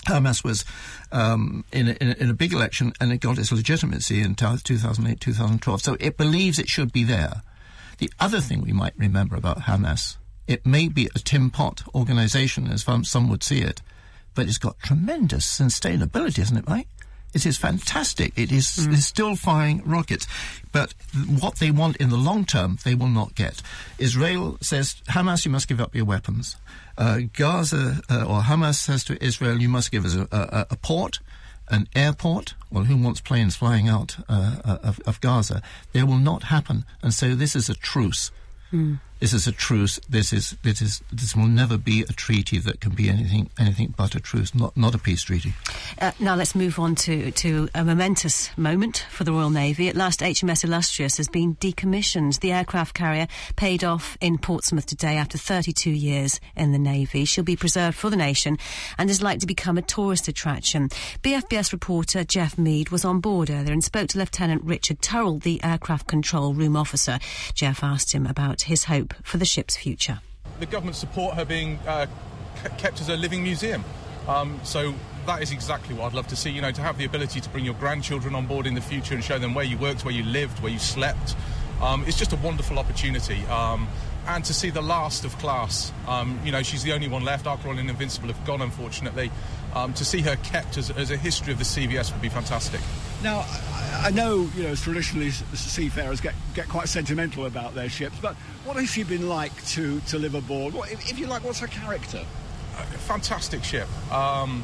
Hamas 0.05 0.43
was 0.43 0.63
um, 1.11 1.65
in, 1.73 1.89
a, 1.89 1.91
in, 1.91 2.29
a, 2.29 2.33
big 2.33 2.53
election 2.53 2.93
and 3.01 3.11
it 3.11 3.17
got 3.17 3.37
its 3.37 3.51
legitimacy 3.51 4.21
in 4.21 4.33
2008, 4.33 5.19
2012. 5.19 5.81
So 5.81 5.97
it 5.99 6.15
believes 6.15 6.57
it 6.57 6.69
should 6.69 6.93
be 6.93 7.03
there. 7.03 7.41
The 7.97 8.09
other 8.17 8.39
thing 8.39 8.61
we 8.61 8.71
might 8.71 8.93
remember 8.97 9.35
about 9.35 9.63
Hamas, 9.63 10.15
it 10.47 10.65
may 10.65 10.87
be 10.87 11.09
a 11.13 11.19
Tim 11.19 11.49
Pot 11.49 11.83
organization, 11.93 12.67
as 12.67 12.85
some 13.03 13.29
would 13.29 13.43
see 13.43 13.59
it, 13.59 13.81
but 14.35 14.47
it's 14.47 14.57
got 14.57 14.79
tremendous 14.79 15.45
sustainability, 15.45 16.39
isn't 16.39 16.55
it, 16.55 16.67
Mike? 16.67 16.87
It 17.33 17.45
is 17.45 17.57
fantastic. 17.57 18.33
It 18.37 18.51
is 18.51 18.65
mm. 18.65 18.95
still 18.97 19.35
firing 19.35 19.83
rockets. 19.85 20.27
But 20.71 20.93
what 21.39 21.55
they 21.55 21.71
want 21.71 21.97
in 21.97 22.09
the 22.09 22.17
long 22.17 22.45
term, 22.45 22.77
they 22.83 22.95
will 22.95 23.07
not 23.07 23.35
get. 23.35 23.61
Israel 23.97 24.57
says, 24.61 24.95
Hamas, 25.09 25.45
you 25.45 25.51
must 25.51 25.67
give 25.67 25.79
up 25.79 25.95
your 25.95 26.05
weapons. 26.05 26.55
Uh, 26.97 27.21
Gaza, 27.33 28.01
uh, 28.09 28.25
or 28.25 28.41
Hamas 28.41 28.75
says 28.75 29.03
to 29.05 29.23
Israel, 29.23 29.61
you 29.61 29.69
must 29.69 29.91
give 29.91 30.05
us 30.05 30.15
a, 30.15 30.27
a, 30.31 30.67
a 30.71 30.75
port, 30.75 31.19
an 31.69 31.87
airport. 31.95 32.55
Well, 32.71 32.85
who 32.85 32.97
wants 32.97 33.21
planes 33.21 33.55
flying 33.55 33.87
out 33.87 34.17
uh, 34.27 34.57
uh 34.65 34.77
of, 34.83 34.99
of, 35.05 35.21
Gaza? 35.21 35.61
They 35.93 36.03
will 36.03 36.17
not 36.17 36.43
happen. 36.43 36.83
And 37.01 37.13
so 37.13 37.35
this 37.35 37.55
is 37.55 37.69
a 37.69 37.75
truce. 37.75 38.31
Mm. 38.73 38.99
This 39.19 39.33
is 39.33 39.47
a 39.47 39.51
truce. 39.51 39.99
This 40.07 40.31
is 40.31 40.55
this 40.63 40.81
is 40.81 41.03
this 41.11 41.35
will 41.35 41.47
never 41.47 41.77
be 41.77 42.03
a 42.03 42.13
treaty 42.13 42.57
that 42.59 42.79
can 42.79 42.91
be 42.95 43.09
anything 43.09 43.49
anything 43.59 43.93
but 43.97 44.15
a 44.15 44.19
truce, 44.21 44.55
not 44.55 44.77
not 44.77 44.95
a 44.95 44.97
peace 44.97 45.23
treaty. 45.23 45.53
Uh, 45.99 46.13
now 46.21 46.35
let's 46.35 46.55
move 46.55 46.79
on 46.79 46.95
to 46.95 47.31
to 47.31 47.67
a 47.75 47.83
momentous 47.83 48.49
moment 48.57 49.05
for 49.09 49.25
the 49.25 49.33
Royal 49.33 49.49
Navy. 49.49 49.89
At 49.89 49.97
last, 49.97 50.21
HMS 50.21 50.63
Illustrious 50.63 51.17
has 51.17 51.27
been 51.27 51.55
decommissioned. 51.55 52.39
The 52.39 52.53
aircraft 52.53 52.93
carrier 52.93 53.27
paid 53.57 53.83
off 53.83 54.17
in 54.21 54.37
Portsmouth 54.37 54.85
today 54.85 55.17
after 55.17 55.37
32 55.37 55.89
years 55.89 56.39
in 56.55 56.71
the 56.71 56.79
Navy. 56.79 57.25
She'll 57.25 57.43
be 57.43 57.57
preserved 57.57 57.97
for 57.97 58.09
the 58.09 58.15
nation 58.15 58.57
and 58.97 59.09
is 59.09 59.21
likely 59.21 59.39
to 59.39 59.47
become 59.47 59.77
a 59.77 59.81
tourist 59.81 60.29
attraction. 60.29 60.87
BFBS 61.23 61.73
reporter 61.73 62.23
Jeff 62.23 62.57
Mead 62.57 62.89
was 62.89 63.03
on 63.03 63.19
board 63.19 63.49
earlier 63.49 63.73
and 63.73 63.83
spoke 63.83 64.07
to 64.09 64.17
Lieutenant 64.17 64.63
Richard 64.63 65.01
Turrell, 65.01 65.43
the 65.43 65.61
aircraft 65.61 66.07
control 66.07 66.53
room 66.53 66.77
officer. 66.77 67.19
Jeff 67.53 67.83
asked 67.83 68.13
him 68.13 68.25
about 68.25 68.61
his 68.61 68.85
hope 68.85 69.08
hope 69.11 69.25
for 69.25 69.37
the 69.37 69.45
ship's 69.45 69.77
future. 69.77 70.19
The 70.59 70.65
government 70.65 70.95
support 70.95 71.35
her 71.35 71.45
being 71.45 71.79
uh, 71.87 72.07
kept 72.77 73.01
as 73.01 73.09
a 73.09 73.15
living 73.15 73.43
museum. 73.43 73.83
Um, 74.27 74.59
so 74.63 74.93
that 75.25 75.41
is 75.41 75.51
exactly 75.51 75.95
what 75.95 76.07
I'd 76.07 76.13
love 76.13 76.27
to 76.27 76.35
see. 76.35 76.49
You 76.49 76.61
know, 76.61 76.71
to 76.71 76.81
have 76.81 76.97
the 76.97 77.05
ability 77.05 77.39
to 77.41 77.49
bring 77.49 77.65
your 77.65 77.75
grandchildren 77.75 78.35
on 78.35 78.45
board 78.45 78.67
in 78.67 78.73
the 78.73 78.81
future 78.81 79.15
and 79.15 79.23
show 79.23 79.39
them 79.39 79.53
where 79.53 79.65
you 79.65 79.77
worked, 79.77 80.05
where 80.05 80.13
you 80.13 80.23
lived, 80.23 80.61
where 80.61 80.71
you 80.71 80.79
slept. 80.79 81.35
Um, 81.81 82.03
it's 82.07 82.17
just 82.17 82.33
a 82.33 82.37
wonderful 82.37 82.77
opportunity. 82.77 83.45
Um, 83.45 83.87
and 84.27 84.43
to 84.45 84.53
see 84.53 84.69
the 84.69 84.81
last 84.81 85.25
of 85.25 85.35
class. 85.39 85.91
Um, 86.07 86.39
you 86.43 86.51
know, 86.51 86.61
she's 86.61 86.83
the 86.83 86.93
only 86.93 87.07
one 87.07 87.23
left. 87.23 87.47
Ark 87.47 87.63
Royal 87.63 87.79
and 87.79 87.89
Invincible 87.89 88.27
have 88.27 88.45
gone, 88.45 88.61
unfortunately. 88.61 89.31
Um, 89.73 89.93
to 89.93 90.05
see 90.05 90.21
her 90.21 90.35
kept 90.37 90.77
as, 90.77 90.89
as, 90.91 91.09
a 91.11 91.17
history 91.17 91.53
of 91.53 91.59
the 91.59 91.65
CVS 91.65 92.11
would 92.11 92.21
be 92.21 92.29
fantastic. 92.29 92.81
Now, 93.21 93.45
I, 94.01 94.11
know, 94.11 94.49
you 94.55 94.63
know, 94.63 94.75
traditionally 94.75 95.31
seafarers 95.31 96.21
get, 96.21 96.33
get 96.53 96.69
quite 96.69 96.87
sentimental 96.87 97.45
about 97.45 97.75
their 97.75 97.89
ships, 97.89 98.17
but 98.21 98.35
what 98.63 98.77
has 98.77 98.89
she 98.89 99.03
been 99.03 99.27
like 99.27 99.65
to, 99.67 99.99
to 100.01 100.17
live 100.17 100.35
aboard? 100.35 100.73
What, 100.73 100.91
if, 100.91 101.11
if 101.11 101.19
you 101.19 101.27
like, 101.27 101.43
what's 101.43 101.59
her 101.59 101.67
character? 101.67 102.25
A 102.77 102.83
fantastic 102.83 103.63
ship. 103.63 103.87
Um, 104.11 104.63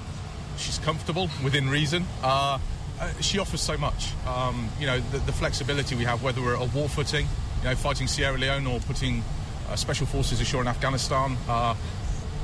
she's 0.58 0.80
comfortable 0.80 1.30
within 1.44 1.70
reason. 1.70 2.06
Uh, 2.24 2.60
uh, 3.00 3.12
she 3.20 3.40
offers 3.40 3.60
so 3.60 3.78
much. 3.78 4.12
Um, 4.26 4.70
you 4.80 4.86
know, 4.86 5.00
the, 5.00 5.18
the, 5.20 5.34
flexibility 5.34 5.96
we 5.96 6.06
have, 6.06 6.24
whether 6.24 6.42
we're 6.42 6.56
at 6.56 6.62
a 6.62 6.78
war 6.78 6.88
footing, 6.88 7.28
you 7.62 7.70
know, 7.70 7.76
fighting 7.76 8.08
Sierra 8.08 8.38
Leone 8.38 8.66
or 8.68 8.80
putting 8.80 9.22
uh, 9.70 9.76
special 9.76 10.06
forces 10.06 10.40
ashore 10.40 10.62
in 10.62 10.68
Afghanistan, 10.70 11.36
uh, 11.50 11.76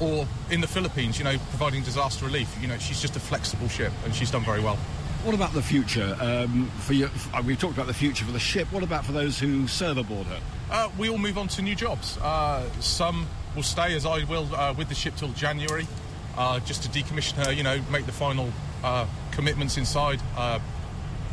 or 0.02 0.28
in 0.50 0.60
the 0.60 0.67
Philippines, 0.67 1.19
you 1.19 1.24
know, 1.24 1.38
providing 1.50 1.84
disaster 1.84 2.26
relief. 2.26 2.54
You 2.60 2.67
know, 2.67 2.78
she's 2.80 3.02
just 3.02 3.15
a 3.15 3.19
flexible 3.19 3.69
ship, 3.69 3.93
and 4.04 4.13
she's 4.13 4.32
done 4.32 4.43
very 4.43 4.60
well. 4.60 4.78
What 5.23 5.36
about 5.36 5.53
the 5.53 5.62
future 5.62 6.17
um, 6.19 6.65
for 6.79 6.93
you? 6.93 7.07
Uh, 7.31 7.43
we've 7.45 7.60
talked 7.60 7.75
about 7.75 7.86
the 7.86 7.93
future 7.93 8.25
for 8.25 8.31
the 8.31 8.39
ship. 8.39 8.71
What 8.71 8.81
about 8.81 9.05
for 9.05 9.12
those 9.12 9.38
who 9.38 9.67
serve 9.67 9.97
aboard 9.97 10.25
her? 10.25 10.39
Uh, 10.71 10.89
we 10.97 11.10
all 11.10 11.19
move 11.19 11.38
on 11.38 11.47
to 11.49 11.62
new 11.62 11.75
jobs. 11.75 12.17
Uh, 12.17 12.67
some 12.79 13.27
will 13.55 13.62
stay, 13.62 13.95
as 13.95 14.03
I 14.03 14.23
will, 14.23 14.47
uh, 14.55 14.73
with 14.75 14.89
the 14.89 14.95
ship 14.95 15.15
till 15.15 15.29
January, 15.34 15.86
just 16.65 16.81
to 16.84 16.89
decommission 16.89 17.45
her. 17.45 17.51
You 17.51 17.62
know, 17.62 17.79
make 17.91 18.07
the 18.07 18.12
final 18.12 18.51
commitments 19.31 19.77
inside, 19.77 20.19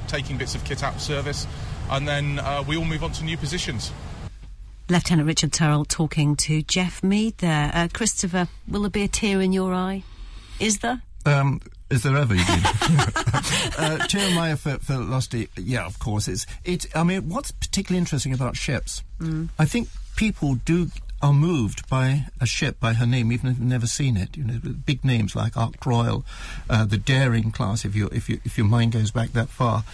taking 0.06 0.36
bits 0.36 0.54
of 0.54 0.64
kit 0.64 0.82
out 0.82 0.96
of 0.96 1.00
service, 1.00 1.46
and 1.90 2.06
then 2.06 2.40
we 2.66 2.76
all 2.76 2.84
move 2.84 3.02
on 3.02 3.12
to 3.12 3.24
new 3.24 3.38
positions. 3.38 3.90
Lieutenant 4.90 5.26
Richard 5.26 5.52
Turrell 5.52 5.88
talking 5.88 6.36
to 6.36 6.62
Jeff 6.62 7.02
Mead 7.02 7.38
there. 7.38 7.70
Uh, 7.72 7.88
Christopher, 7.92 8.48
will 8.66 8.82
there 8.82 8.90
be 8.90 9.02
a 9.02 9.08
tear 9.08 9.40
in 9.40 9.52
your 9.52 9.72
eye? 9.72 10.02
Is 10.60 10.80
there? 10.80 11.00
Um, 11.24 11.60
is 11.90 12.02
there 12.02 12.16
ever, 12.16 12.34
uh, 13.78 14.06
tear 14.06 14.28
in 14.28 14.34
my 14.34 14.52
eye 14.52 14.54
for, 14.56 14.78
for 14.78 14.96
Lusty, 14.96 15.48
yeah, 15.56 15.86
of 15.86 15.98
course. 15.98 16.28
It's, 16.28 16.46
it's, 16.64 16.86
I 16.94 17.02
mean, 17.02 17.28
what's 17.28 17.50
particularly 17.50 17.98
interesting 17.98 18.32
about 18.32 18.56
ships, 18.56 19.02
mm. 19.20 19.48
I 19.58 19.64
think 19.64 19.88
people 20.16 20.56
do 20.56 20.88
are 21.20 21.32
moved 21.32 21.88
by 21.88 22.26
a 22.40 22.46
ship 22.46 22.78
by 22.78 22.92
her 22.92 23.06
name, 23.06 23.32
even 23.32 23.50
if 23.50 23.58
you've 23.58 23.66
never 23.66 23.86
seen 23.86 24.16
it. 24.16 24.36
You 24.36 24.44
know, 24.44 24.60
big 24.86 25.04
names 25.04 25.34
like 25.34 25.56
Ark 25.56 25.84
Royal, 25.84 26.24
uh, 26.70 26.84
the 26.84 26.96
Daring 26.96 27.50
class, 27.50 27.84
if 27.84 27.96
you 27.96 28.08
if 28.12 28.28
you 28.28 28.40
if 28.44 28.56
your 28.56 28.66
mind 28.66 28.92
goes 28.92 29.10
back 29.10 29.32
that 29.32 29.48
far. 29.48 29.84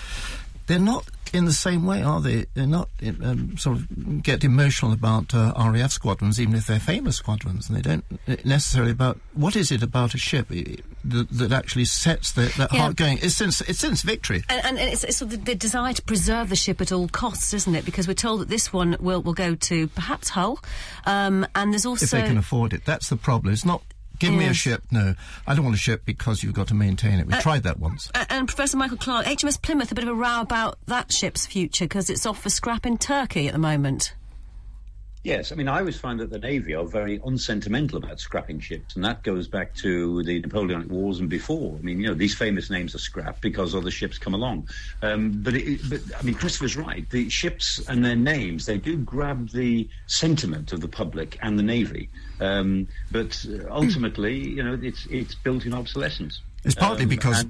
They're 0.66 0.79
not 0.79 1.09
in 1.35 1.46
the 1.46 1.53
same 1.53 1.85
way, 1.85 2.03
are 2.03 2.20
they? 2.20 2.46
They're 2.55 2.66
not 2.66 2.88
um, 3.22 3.57
sort 3.59 3.79
of 3.79 4.22
get 4.22 4.44
emotional 4.44 4.92
about 4.92 5.35
uh, 5.35 5.53
RAF 5.57 5.90
squadrons, 5.90 6.40
even 6.40 6.55
if 6.55 6.68
they're 6.68 6.79
famous 6.79 7.16
squadrons, 7.16 7.68
and 7.68 7.77
they 7.77 7.83
don't 7.83 8.05
necessarily 8.44 8.92
about 8.92 9.18
what 9.33 9.57
is 9.57 9.72
it 9.72 9.83
about 9.83 10.14
a 10.14 10.18
ship 10.18 10.48
that, 10.48 11.27
that 11.31 11.53
actually 11.53 11.87
sets 11.87 12.33
the, 12.33 12.53
that 12.57 12.72
yeah. 12.72 12.81
heart 12.81 12.96
going. 12.96 13.18
It's 13.20 13.35
since 13.35 13.61
it's 13.62 13.81
since 13.81 14.03
victory, 14.03 14.44
and, 14.48 14.79
and 14.79 14.79
it's, 14.79 15.03
it's, 15.03 15.16
sort 15.16 15.33
of 15.33 15.44
the 15.44 15.57
desire 15.57 15.92
to 15.92 16.03
preserve 16.03 16.50
the 16.50 16.57
ship 16.57 16.81
at 16.81 16.92
all 16.92 17.09
costs, 17.09 17.53
isn't 17.53 17.74
it? 17.74 17.85
Because 17.85 18.07
we're 18.07 18.14
told 18.14 18.40
that 18.40 18.48
this 18.48 18.72
one 18.72 18.96
will 19.00 19.20
will 19.20 19.35
go 19.35 19.57
to 19.57 19.88
perhaps 19.88 20.29
Hull, 20.29 20.61
um, 21.05 21.46
and 21.57 21.72
there's 21.72 21.87
also 21.87 22.05
if 22.05 22.11
they 22.11 22.22
can 22.22 22.38
afford 22.38 22.72
it. 22.72 22.85
That's 22.85 23.09
the 23.09 23.16
problem. 23.16 23.53
It's 23.53 23.64
not 23.64 23.83
Give 24.18 24.33
yes. 24.33 24.38
me 24.38 24.46
a 24.46 24.55
ship. 24.55 24.83
No, 24.90 25.14
I 25.46 25.55
don't 25.55 25.64
want 25.64 25.77
a 25.77 25.81
ship 25.81 26.03
because 26.05 26.42
you've 26.42 26.55
got 26.55 26.68
to 26.68 26.74
maintain 26.74 27.18
it. 27.18 27.27
We 27.27 27.35
uh, 27.35 27.40
tried 27.40 27.64
that 27.64 27.79
once. 27.79 28.11
Uh, 28.14 28.24
and 28.31 28.46
Professor 28.46 28.77
Michael 28.77 28.96
Clarke, 28.96 29.27
HMS 29.27 29.61
Plymouth, 29.61 29.90
a 29.90 29.94
bit 29.94 30.05
of 30.05 30.11
a 30.11 30.14
row 30.14 30.40
about 30.40 30.79
that 30.87 31.12
ship's 31.12 31.46
future 31.46 31.85
because 31.85 32.11
it's 32.11 32.27
off 32.27 32.42
for 32.42 32.50
scrap 32.50 32.87
in 32.87 32.98
Turkey 32.98 33.48
at 33.48 33.53
the 33.53 33.59
moment. 33.59 34.14
Yes, 35.24 35.53
I 35.53 35.55
mean, 35.55 35.68
I 35.68 35.79
always 35.79 35.98
find 35.98 36.20
that 36.20 36.29
the 36.29 36.38
Navy 36.38 36.74
are 36.74 36.85
very 36.85 37.18
unsentimental 37.24 37.96
about 37.96 38.20
scrapping 38.20 38.61
ships, 38.61 38.94
and 38.94 39.03
that 39.07 39.22
goes 39.22 39.48
back 39.48 39.74
to 39.77 40.22
the 40.22 40.38
Napoleonic 40.40 40.90
Wars 40.90 41.18
and 41.18 41.31
before. 41.31 41.79
I 41.79 41.81
mean, 41.81 41.98
you 41.98 42.09
know, 42.09 42.14
these 42.14 42.35
famous 42.35 42.68
names 42.68 42.94
are 42.94 42.98
scrapped 42.98 43.40
because 43.40 43.74
other 43.74 43.90
ships 43.90 44.18
come 44.18 44.35
along. 44.35 44.68
Um, 45.00 45.40
but, 45.42 45.55
it, 45.55 45.81
but, 45.88 46.03
I 46.18 46.22
mean, 46.22 46.35
Christopher's 46.35 46.77
right. 46.77 47.09
The 47.09 47.31
ships 47.31 47.81
and 47.88 48.05
their 48.05 48.16
names, 48.16 48.66
they 48.66 48.77
do 48.77 48.98
grab 48.98 49.48
the 49.48 49.88
sentiment 50.09 50.74
of 50.74 50.83
the 50.83 50.88
public 50.88 51.38
and 51.40 51.59
the 51.59 51.62
Navy. 51.62 52.11
Um, 52.40 52.88
but 53.12 53.44
ultimately, 53.70 54.37
you 54.37 54.62
know, 54.62 54.79
it's, 54.83 55.07
it's 55.11 55.35
built 55.35 55.66
in 55.66 55.75
obsolescence. 55.75 56.40
It's 56.64 56.75
partly 56.75 57.05
um, 57.05 57.09
because 57.11 57.44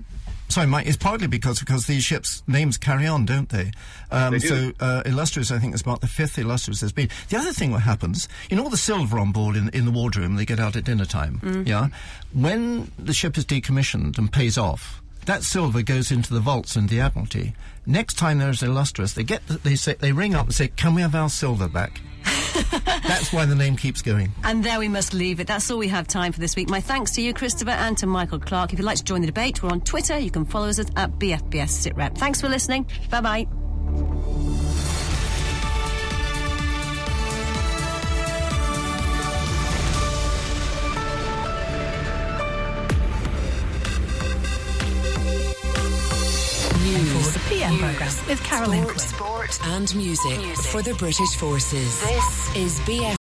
Sorry, 0.49 0.66
Mike. 0.66 0.87
It's 0.87 0.97
partly 0.97 1.27
because 1.27 1.59
because 1.59 1.87
these 1.87 2.05
ships' 2.05 2.42
names 2.47 2.77
carry 2.77 3.07
on, 3.07 3.25
don't 3.25 3.49
they? 3.49 3.73
Um, 4.11 4.33
They 4.33 4.38
do. 4.38 4.49
So 4.49 4.73
uh, 4.79 5.03
illustrious, 5.07 5.51
I 5.51 5.59
think, 5.59 5.75
is 5.75 5.81
about 5.81 6.01
the 6.01 6.07
fifth 6.07 6.38
illustrious 6.38 6.81
there's 6.81 6.92
been. 6.92 7.09
The 7.29 7.38
other 7.38 7.53
thing 7.53 7.73
that 7.73 7.81
happens, 7.81 8.29
you 8.51 8.57
know, 8.57 8.64
all 8.64 8.70
the 8.70 8.77
silver 8.77 9.18
on 9.18 9.33
board 9.33 9.57
in 9.57 9.68
in 9.70 9.85
the 9.85 9.90
wardroom 9.90 10.37
they 10.37 10.44
get 10.44 10.61
out 10.61 10.77
at 10.77 10.85
dinner 10.85 11.07
time. 11.07 11.64
Yeah, 11.66 11.88
when 12.33 12.90
the 12.99 13.12
ship 13.12 13.38
is 13.38 13.44
decommissioned 13.44 14.18
and 14.18 14.33
pays 14.33 14.59
off. 14.59 15.01
That 15.27 15.42
silver 15.42 15.81
goes 15.81 16.12
into 16.12 16.35
the 16.35 16.40
vaults 16.40 16.77
in 16.77 16.88
the 16.88 17.01
Admiralty. 17.01 17.55
Next 17.87 18.18
time 18.18 18.40
there's 18.40 18.62
illustrious, 18.62 19.14
they 19.14 19.25
get 19.25 19.40
they 19.49 19.75
say 19.75 19.94
they 19.94 20.12
ring 20.12 20.35
up 20.35 20.44
and 20.47 20.55
say, 20.55 20.68
"Can 20.68 20.94
we 20.94 21.01
have 21.01 21.14
our 21.14 21.31
silver 21.31 21.66
back?" 21.66 22.03
That's 22.55 23.33
why 23.33 23.45
the 23.47 23.55
name 23.55 23.77
keeps 23.77 24.03
going. 24.03 24.33
And 24.45 24.64
there 24.64 24.79
we 24.79 24.88
must 24.88 25.14
leave 25.14 25.40
it. 25.40 25.47
That's 25.47 25.71
all 25.71 25.79
we 25.79 25.88
have 25.88 26.07
time 26.07 26.33
for 26.33 26.40
this 26.40 26.57
week. 26.57 26.69
My 26.69 26.81
thanks 26.81 27.12
to 27.12 27.23
you, 27.23 27.35
Christopher, 27.35 27.73
and 27.73 27.97
to 27.99 28.07
Michael 28.07 28.38
Clarke. 28.38 28.73
If 28.73 28.79
you'd 28.79 28.85
like 28.85 28.99
to 28.99 29.05
join 29.05 29.21
the 29.21 29.27
debate, 29.27 29.62
we're 29.62 29.71
on 29.71 29.81
Twitter. 29.81 30.19
You 30.19 30.31
can 30.31 30.45
follow 30.45 30.69
us 30.69 30.79
at, 30.79 30.88
BFBS 30.95 31.93
SitRep. 31.93 32.17
Thanks 32.17 32.40
for 32.40 32.49
listening. 32.49 32.87
Bye 33.11 33.21
bye. 33.21 34.63
PM 47.64 47.79
programme 47.79 48.27
with 48.29 48.42
Carolyn 48.42 48.83
Sport, 48.98 49.53
sport 49.53 49.61
and 49.72 49.94
music, 49.96 50.38
for 50.57 50.83
the 50.83 50.94
British 50.94 51.35
forces. 51.37 52.00
This 52.00 52.57
is 52.57 52.81
BF. 52.81 53.05